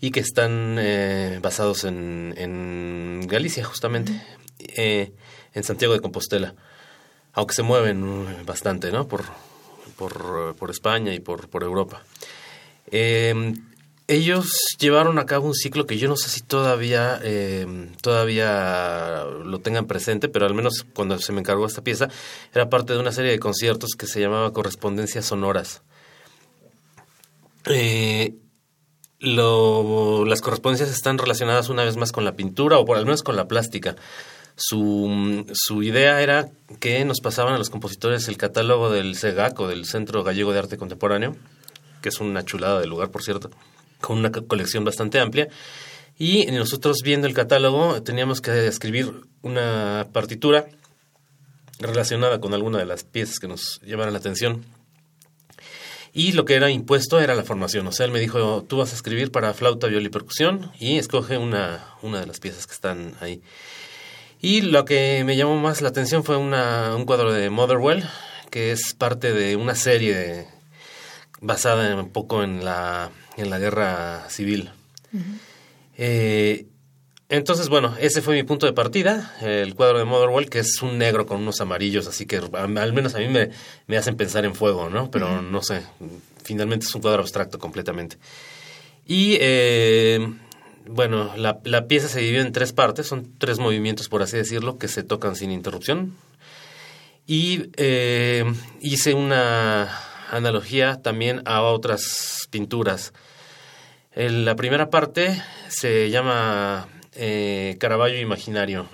y 0.00 0.10
que 0.10 0.20
están 0.20 0.76
eh, 0.78 1.38
basados 1.40 1.84
en, 1.84 2.34
en, 2.36 3.26
Galicia, 3.28 3.64
justamente, 3.64 4.20
eh, 4.58 5.12
en 5.54 5.64
Santiago 5.64 5.94
de 5.94 6.00
Compostela, 6.00 6.54
aunque 7.32 7.54
se 7.54 7.62
mueven 7.62 8.44
bastante, 8.44 8.90
¿no? 8.90 9.06
Por, 9.06 9.24
por, 9.92 10.54
por 10.56 10.70
España 10.70 11.14
y 11.14 11.20
por, 11.20 11.48
por 11.48 11.62
Europa. 11.62 12.02
Em, 12.90 13.54
ellos 14.08 14.76
llevaron 14.78 15.18
a 15.18 15.26
cabo 15.26 15.46
un 15.46 15.54
ciclo 15.54 15.86
que 15.86 15.96
yo 15.96 16.08
no 16.08 16.16
sé 16.16 16.28
si 16.28 16.42
todavía, 16.42 17.20
eh, 17.22 17.66
todavía 18.02 19.24
lo 19.44 19.60
tengan 19.60 19.86
presente, 19.86 20.28
pero 20.28 20.44
al 20.46 20.54
menos 20.54 20.84
cuando 20.92 21.18
se 21.18 21.32
me 21.32 21.40
encargó 21.40 21.66
esta 21.66 21.82
pieza, 21.82 22.08
era 22.52 22.68
parte 22.68 22.92
de 22.92 22.98
una 22.98 23.12
serie 23.12 23.30
de 23.30 23.38
conciertos 23.38 23.92
que 23.96 24.06
se 24.06 24.20
llamaba 24.20 24.52
Correspondencias 24.52 25.26
Sonoras. 25.26 25.82
Eh, 27.66 28.34
las 29.20 30.40
correspondencias 30.40 30.90
están 30.90 31.16
relacionadas 31.16 31.68
una 31.68 31.84
vez 31.84 31.96
más 31.96 32.10
con 32.10 32.24
la 32.24 32.34
pintura 32.34 32.78
o 32.78 32.84
por 32.84 32.98
al 32.98 33.04
menos 33.04 33.22
con 33.22 33.36
la 33.36 33.46
plástica. 33.46 33.96
Su, 34.56 35.46
su 35.52 35.82
idea 35.82 36.20
era 36.22 36.48
que 36.78 37.04
nos 37.04 37.20
pasaban 37.20 37.54
a 37.54 37.58
los 37.58 37.70
compositores 37.70 38.28
el 38.28 38.36
catálogo 38.36 38.90
del 38.90 39.16
CEGAC 39.16 39.58
o 39.60 39.68
del 39.68 39.86
Centro 39.86 40.22
Gallego 40.22 40.52
de 40.52 40.58
Arte 40.58 40.76
Contemporáneo, 40.76 41.36
que 42.00 42.10
es 42.10 42.20
una 42.20 42.44
chulada 42.44 42.80
de 42.80 42.86
lugar, 42.86 43.10
por 43.10 43.22
cierto 43.22 43.50
con 44.02 44.18
una 44.18 44.30
colección 44.30 44.84
bastante 44.84 45.18
amplia. 45.18 45.48
Y 46.18 46.44
nosotros 46.46 46.98
viendo 47.02 47.26
el 47.26 47.32
catálogo 47.32 48.02
teníamos 48.02 48.42
que 48.42 48.66
escribir 48.66 49.10
una 49.40 50.08
partitura 50.12 50.66
relacionada 51.78 52.38
con 52.38 52.52
alguna 52.52 52.78
de 52.78 52.84
las 52.84 53.04
piezas 53.04 53.38
que 53.38 53.48
nos 53.48 53.80
llamaran 53.80 54.12
la 54.12 54.18
atención. 54.18 54.64
Y 56.12 56.32
lo 56.32 56.44
que 56.44 56.54
era 56.54 56.70
impuesto 56.70 57.18
era 57.20 57.34
la 57.34 57.42
formación. 57.42 57.86
O 57.86 57.92
sea, 57.92 58.04
él 58.04 58.12
me 58.12 58.20
dijo, 58.20 58.62
tú 58.68 58.76
vas 58.76 58.92
a 58.92 58.96
escribir 58.96 59.32
para 59.32 59.54
flauta, 59.54 59.86
viola 59.86 60.06
y 60.06 60.10
percusión 60.10 60.70
y 60.78 60.98
escoge 60.98 61.38
una, 61.38 61.86
una 62.02 62.20
de 62.20 62.26
las 62.26 62.38
piezas 62.38 62.66
que 62.66 62.74
están 62.74 63.14
ahí. 63.20 63.40
Y 64.42 64.60
lo 64.60 64.84
que 64.84 65.22
me 65.24 65.36
llamó 65.36 65.56
más 65.56 65.80
la 65.80 65.88
atención 65.88 66.24
fue 66.24 66.36
una, 66.36 66.94
un 66.96 67.06
cuadro 67.06 67.32
de 67.32 67.48
Motherwell, 67.48 68.04
que 68.50 68.72
es 68.72 68.92
parte 68.92 69.32
de 69.32 69.56
una 69.56 69.74
serie 69.74 70.48
basada 71.40 71.96
un 71.96 72.10
poco 72.10 72.42
en 72.42 72.64
la 72.64 73.10
en 73.36 73.50
la 73.50 73.58
guerra 73.58 74.28
civil. 74.28 74.70
Eh, 75.96 76.66
entonces, 77.28 77.68
bueno, 77.68 77.94
ese 77.98 78.20
fue 78.20 78.34
mi 78.34 78.42
punto 78.42 78.66
de 78.66 78.72
partida, 78.72 79.34
el 79.40 79.74
cuadro 79.74 79.98
de 79.98 80.04
Motherwell, 80.04 80.50
que 80.50 80.58
es 80.58 80.82
un 80.82 80.98
negro 80.98 81.24
con 81.24 81.40
unos 81.40 81.60
amarillos, 81.60 82.06
así 82.06 82.26
que 82.26 82.40
al 82.52 82.92
menos 82.92 83.14
a 83.14 83.18
mí 83.18 83.28
me, 83.28 83.50
me 83.86 83.96
hacen 83.96 84.16
pensar 84.16 84.44
en 84.44 84.54
fuego, 84.54 84.90
¿no? 84.90 85.10
Pero 85.10 85.40
no 85.40 85.62
sé, 85.62 85.82
finalmente 86.42 86.86
es 86.86 86.94
un 86.94 87.00
cuadro 87.00 87.22
abstracto 87.22 87.58
completamente. 87.58 88.18
Y, 89.06 89.38
eh, 89.40 90.34
bueno, 90.86 91.32
la, 91.36 91.60
la, 91.64 91.86
pieza 91.86 92.08
se 92.08 92.20
divide 92.20 92.40
en 92.40 92.52
tres 92.52 92.72
partes, 92.72 93.06
son 93.06 93.32
tres 93.38 93.58
movimientos, 93.58 94.08
por 94.08 94.22
así 94.22 94.36
decirlo, 94.36 94.78
que 94.78 94.88
se 94.88 95.02
tocan 95.02 95.36
sin 95.36 95.50
interrupción. 95.50 96.14
Y 97.26 97.70
eh, 97.76 98.44
hice 98.80 99.14
una 99.14 99.90
analogía 100.30 101.00
también 101.02 101.42
a 101.44 101.62
otras 101.62 102.48
pinturas. 102.50 103.12
En 104.12 104.44
la 104.44 104.56
primera 104.56 104.90
parte 104.90 105.42
se 105.68 106.10
llama 106.10 106.88
eh, 107.14 107.76
Caravaggio 107.78 108.20
Imaginario. 108.20 108.88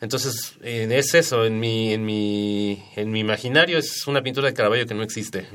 Entonces, 0.00 0.56
es 0.62 1.14
eso, 1.14 1.46
en 1.46 1.58
mi, 1.58 1.92
en, 1.92 2.04
mi, 2.04 2.82
en 2.96 3.10
mi 3.10 3.20
imaginario 3.20 3.78
es 3.78 4.06
una 4.06 4.22
pintura 4.22 4.48
de 4.48 4.54
Caravaggio 4.54 4.86
que 4.86 4.94
no 4.94 5.02
existe. 5.02 5.48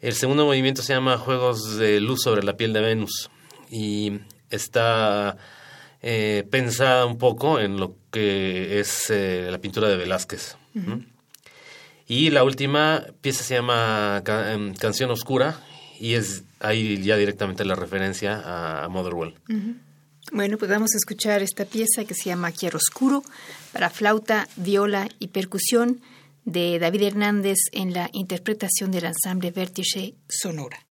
El 0.00 0.14
segundo 0.14 0.46
movimiento 0.46 0.82
se 0.82 0.94
llama 0.94 1.18
Juegos 1.18 1.76
de 1.76 2.00
Luz 2.00 2.22
sobre 2.22 2.42
la 2.42 2.56
piel 2.56 2.72
de 2.72 2.80
Venus 2.80 3.30
y 3.70 4.20
está 4.50 5.36
eh, 6.02 6.46
pensada 6.50 7.06
un 7.06 7.18
poco 7.18 7.60
en 7.60 7.78
lo 7.78 7.96
que 8.10 8.80
es 8.80 9.10
eh, 9.10 9.48
la 9.50 9.58
pintura 9.58 9.88
de 9.88 9.96
Velázquez. 9.96 10.56
Y 12.06 12.30
la 12.30 12.42
última 12.42 13.06
pieza 13.20 13.44
se 13.44 13.54
llama 13.54 14.22
em, 14.26 14.74
Canción 14.74 15.10
Oscura 15.10 15.60
y 15.98 16.14
es 16.14 16.42
ahí 16.58 17.02
ya 17.02 17.16
directamente 17.16 17.64
la 17.64 17.74
referencia 17.74 18.42
a, 18.84 18.88
Motherwell. 18.88 19.34
Bueno, 20.32 20.58
pues 20.58 20.70
vamos 20.70 20.90
a 20.94 20.96
escuchar 20.96 21.42
esta 21.42 21.64
pieza 21.64 22.04
que 22.04 22.14
se 22.14 22.30
llama 22.30 22.52
Oscuro 22.74 23.22
para 23.72 23.90
flauta, 23.90 24.48
viola 24.56 25.08
y 25.18 25.28
percusión 25.28 26.00
de 26.44 26.78
David 26.78 27.02
Hernández 27.02 27.58
en 27.72 27.92
la 27.92 28.10
interpretación 28.12 28.90
del 28.90 29.04
ensamble 29.04 29.50
Vértice 29.50 30.14
Sonora. 30.28 30.89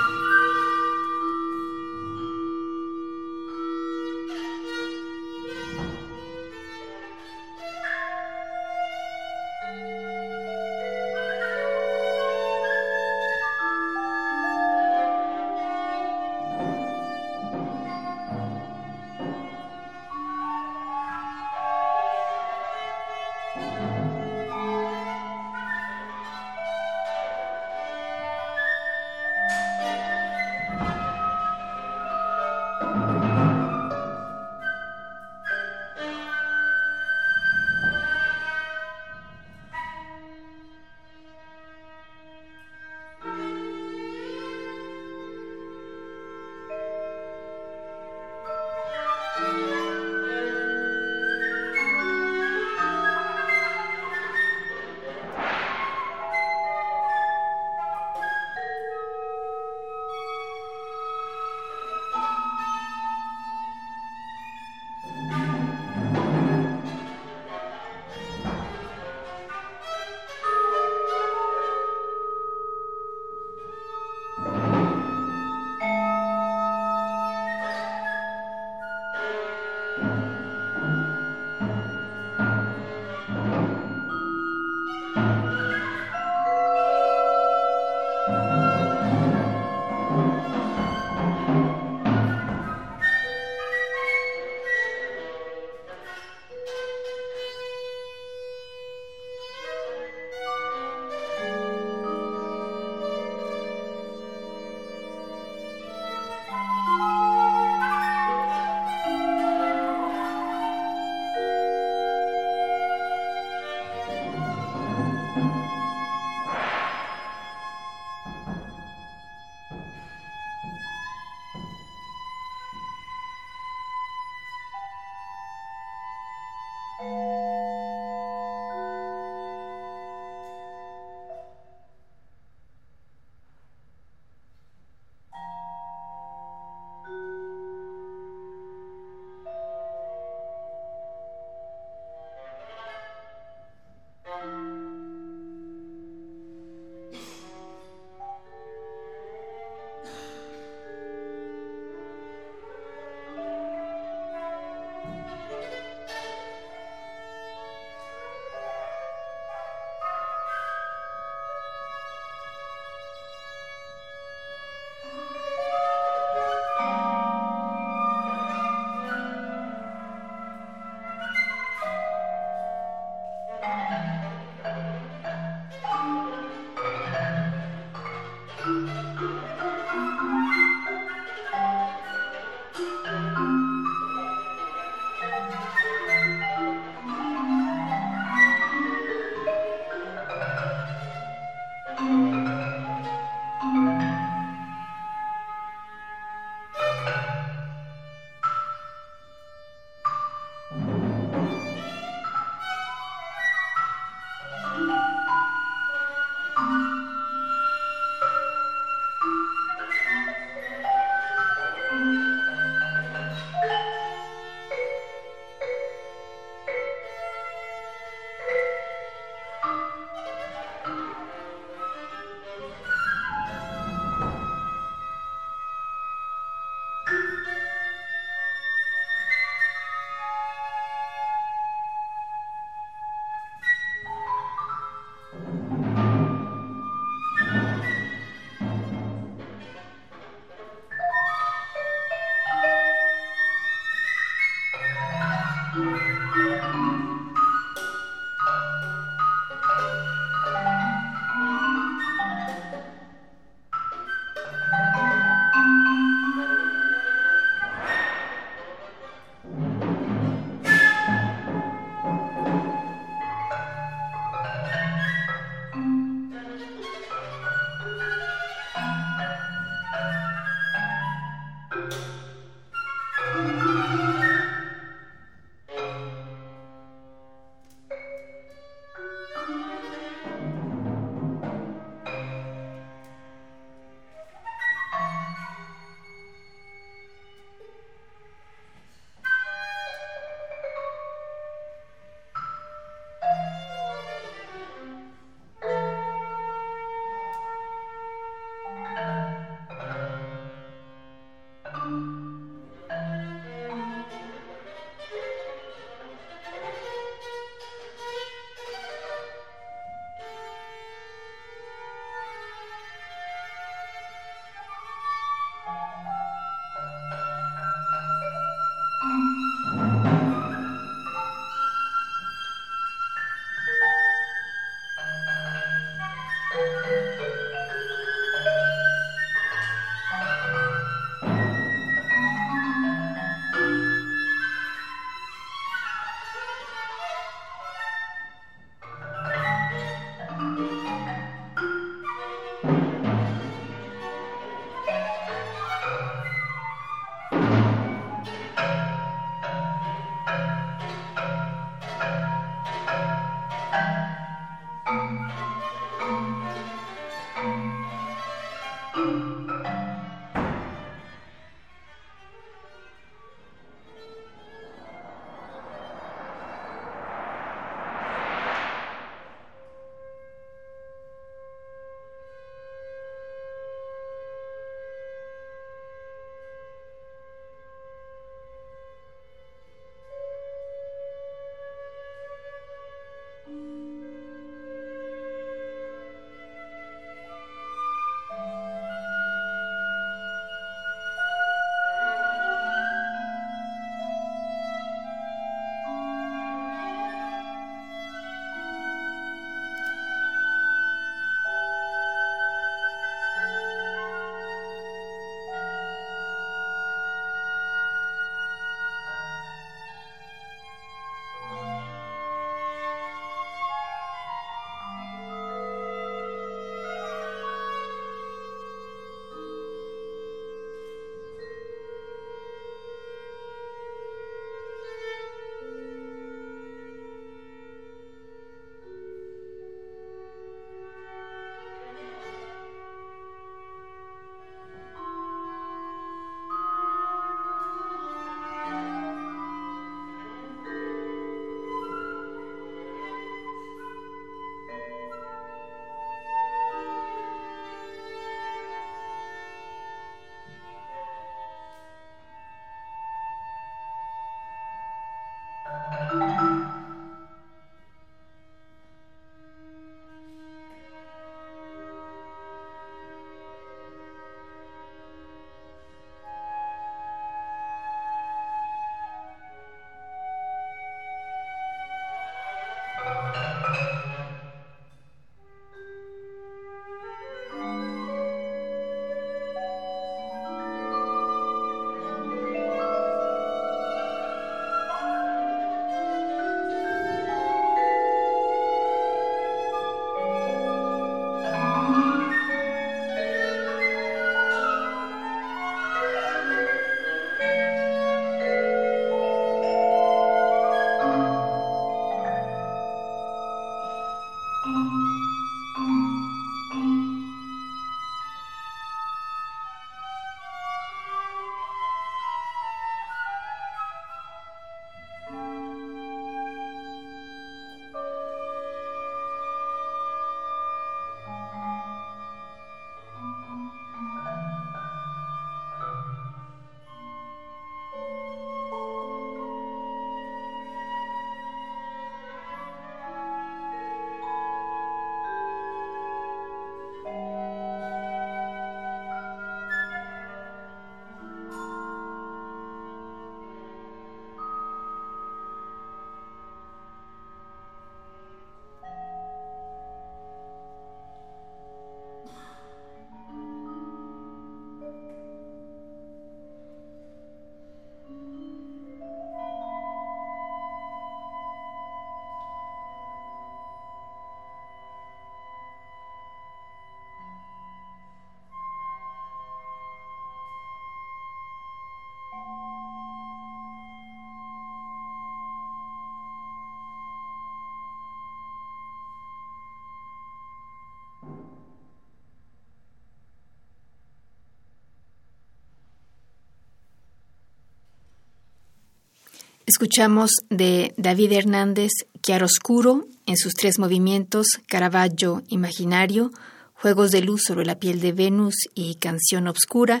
Escuchamos 589.68 590.30
de 590.48 590.94
David 590.96 591.32
Hernández 591.32 591.90
Chiaroscuro 592.22 593.06
en 593.26 593.36
sus 593.36 593.52
tres 593.52 593.78
movimientos 593.78 594.46
Caravaggio 594.66 595.42
Imaginario, 595.48 596.32
Juegos 596.72 597.10
de 597.10 597.20
Luz 597.20 597.42
sobre 597.46 597.66
la 597.66 597.78
piel 597.78 598.00
de 598.00 598.12
Venus 598.12 598.54
y 598.74 598.94
Canción 598.94 599.46
Obscura. 599.46 600.00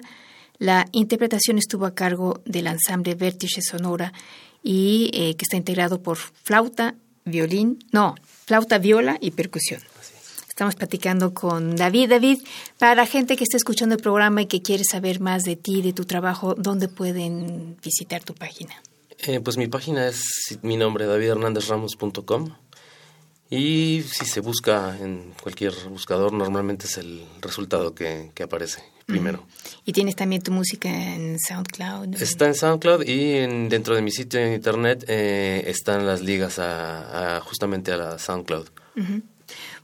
La 0.58 0.86
interpretación 0.92 1.58
estuvo 1.58 1.84
a 1.84 1.94
cargo 1.94 2.40
del 2.46 2.66
ensamble 2.66 3.14
Vértice 3.14 3.60
Sonora 3.60 4.14
y 4.62 5.10
eh, 5.12 5.36
que 5.36 5.44
está 5.44 5.56
integrado 5.58 6.02
por 6.02 6.16
flauta, 6.16 6.94
violín, 7.26 7.78
no, 7.92 8.14
flauta, 8.46 8.78
viola 8.78 9.18
y 9.20 9.32
percusión. 9.32 9.82
Estamos 10.58 10.74
platicando 10.74 11.34
con 11.34 11.76
David. 11.76 12.10
David, 12.10 12.40
para 12.78 12.96
la 12.96 13.06
gente 13.06 13.36
que 13.36 13.44
está 13.44 13.56
escuchando 13.56 13.94
el 13.94 14.02
programa 14.02 14.42
y 14.42 14.46
que 14.46 14.60
quiere 14.60 14.82
saber 14.82 15.20
más 15.20 15.44
de 15.44 15.54
ti, 15.54 15.82
de 15.82 15.92
tu 15.92 16.04
trabajo, 16.04 16.56
¿dónde 16.56 16.88
pueden 16.88 17.76
visitar 17.80 18.24
tu 18.24 18.34
página? 18.34 18.74
Eh, 19.20 19.38
pues 19.38 19.56
mi 19.56 19.68
página 19.68 20.08
es 20.08 20.58
mi 20.62 20.76
nombre, 20.76 21.06
davidhernandezramos.com. 21.06 22.56
Y 23.48 24.02
si 24.10 24.24
se 24.24 24.40
busca 24.40 24.98
en 24.98 25.32
cualquier 25.40 25.74
buscador, 25.90 26.32
normalmente 26.32 26.86
es 26.86 26.98
el 26.98 27.24
resultado 27.40 27.94
que, 27.94 28.32
aparece 28.42 28.82
primero. 29.06 29.46
¿Y 29.84 29.92
tienes 29.92 30.16
también 30.16 30.42
tu 30.42 30.50
música 30.50 30.88
en 30.88 31.38
SoundCloud? 31.38 32.20
Está 32.20 32.46
en 32.46 32.56
SoundCloud 32.56 33.06
y 33.06 33.36
en, 33.36 33.68
dentro 33.68 33.94
de 33.94 34.02
mi 34.02 34.10
sitio 34.10 34.40
en 34.40 34.54
internet 34.54 35.04
eh, 35.06 35.62
están 35.68 36.04
las 36.04 36.20
ligas 36.20 36.58
a, 36.58 37.40
justamente 37.44 37.92
a 37.92 37.96
la 37.96 38.18
SoundCloud. 38.18 38.66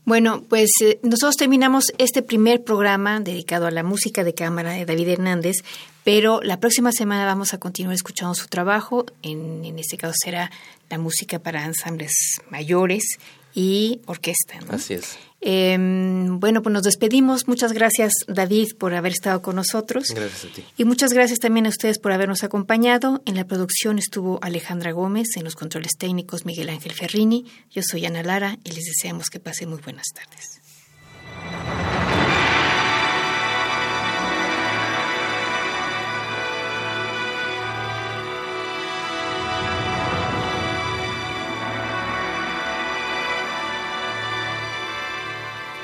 Bueno, 0.04 0.42
pues 0.48 0.70
eh, 0.82 0.98
nosotros 1.02 1.36
terminamos 1.36 1.84
este 1.96 2.22
primer 2.22 2.62
programa 2.62 3.20
dedicado 3.20 3.66
a 3.66 3.70
la 3.70 3.82
música 3.82 4.22
de 4.22 4.34
cámara 4.34 4.72
de 4.72 4.84
David 4.84 5.08
Hernández, 5.08 5.56
pero 6.04 6.42
la 6.42 6.60
próxima 6.60 6.92
semana 6.92 7.24
vamos 7.24 7.54
a 7.54 7.58
continuar 7.58 7.94
escuchando 7.94 8.34
su 8.34 8.48
trabajo. 8.48 9.06
En, 9.22 9.64
en 9.64 9.78
este 9.78 9.96
caso 9.96 10.14
será 10.22 10.50
la 10.90 10.98
música 10.98 11.38
para 11.38 11.64
ensambles 11.64 12.12
mayores 12.50 13.18
y 13.54 14.00
orquesta. 14.06 14.58
Así 14.68 14.94
es. 14.94 15.16
Em, 15.46 16.40
bueno, 16.40 16.62
pues 16.62 16.72
nos 16.72 16.84
despedimos. 16.84 17.46
Muchas 17.46 17.72
gracias, 17.72 18.12
David, 18.26 18.76
por 18.78 18.94
haber 18.94 19.12
estado 19.12 19.42
con 19.42 19.56
nosotros. 19.56 20.08
Gracias 20.08 20.50
a 20.50 20.54
ti. 20.54 20.64
Y 20.78 20.86
muchas 20.86 21.12
gracias 21.12 21.38
también 21.38 21.66
a 21.66 21.68
ustedes 21.68 21.98
por 21.98 22.12
habernos 22.12 22.42
acompañado. 22.44 23.20
En 23.26 23.36
la 23.36 23.46
producción 23.46 23.98
estuvo 23.98 24.38
Alejandra 24.40 24.92
Gómez, 24.92 25.36
en 25.36 25.44
los 25.44 25.54
controles 25.54 25.98
técnicos 25.98 26.46
Miguel 26.46 26.70
Ángel 26.70 26.92
Ferrini. 26.92 27.44
Yo 27.70 27.82
soy 27.82 28.06
Ana 28.06 28.22
Lara 28.22 28.58
y 28.64 28.70
les 28.70 28.84
deseamos 28.84 29.28
que 29.28 29.38
pasen 29.38 29.68
muy 29.68 29.80
buenas 29.82 30.06
tardes. 30.14 30.62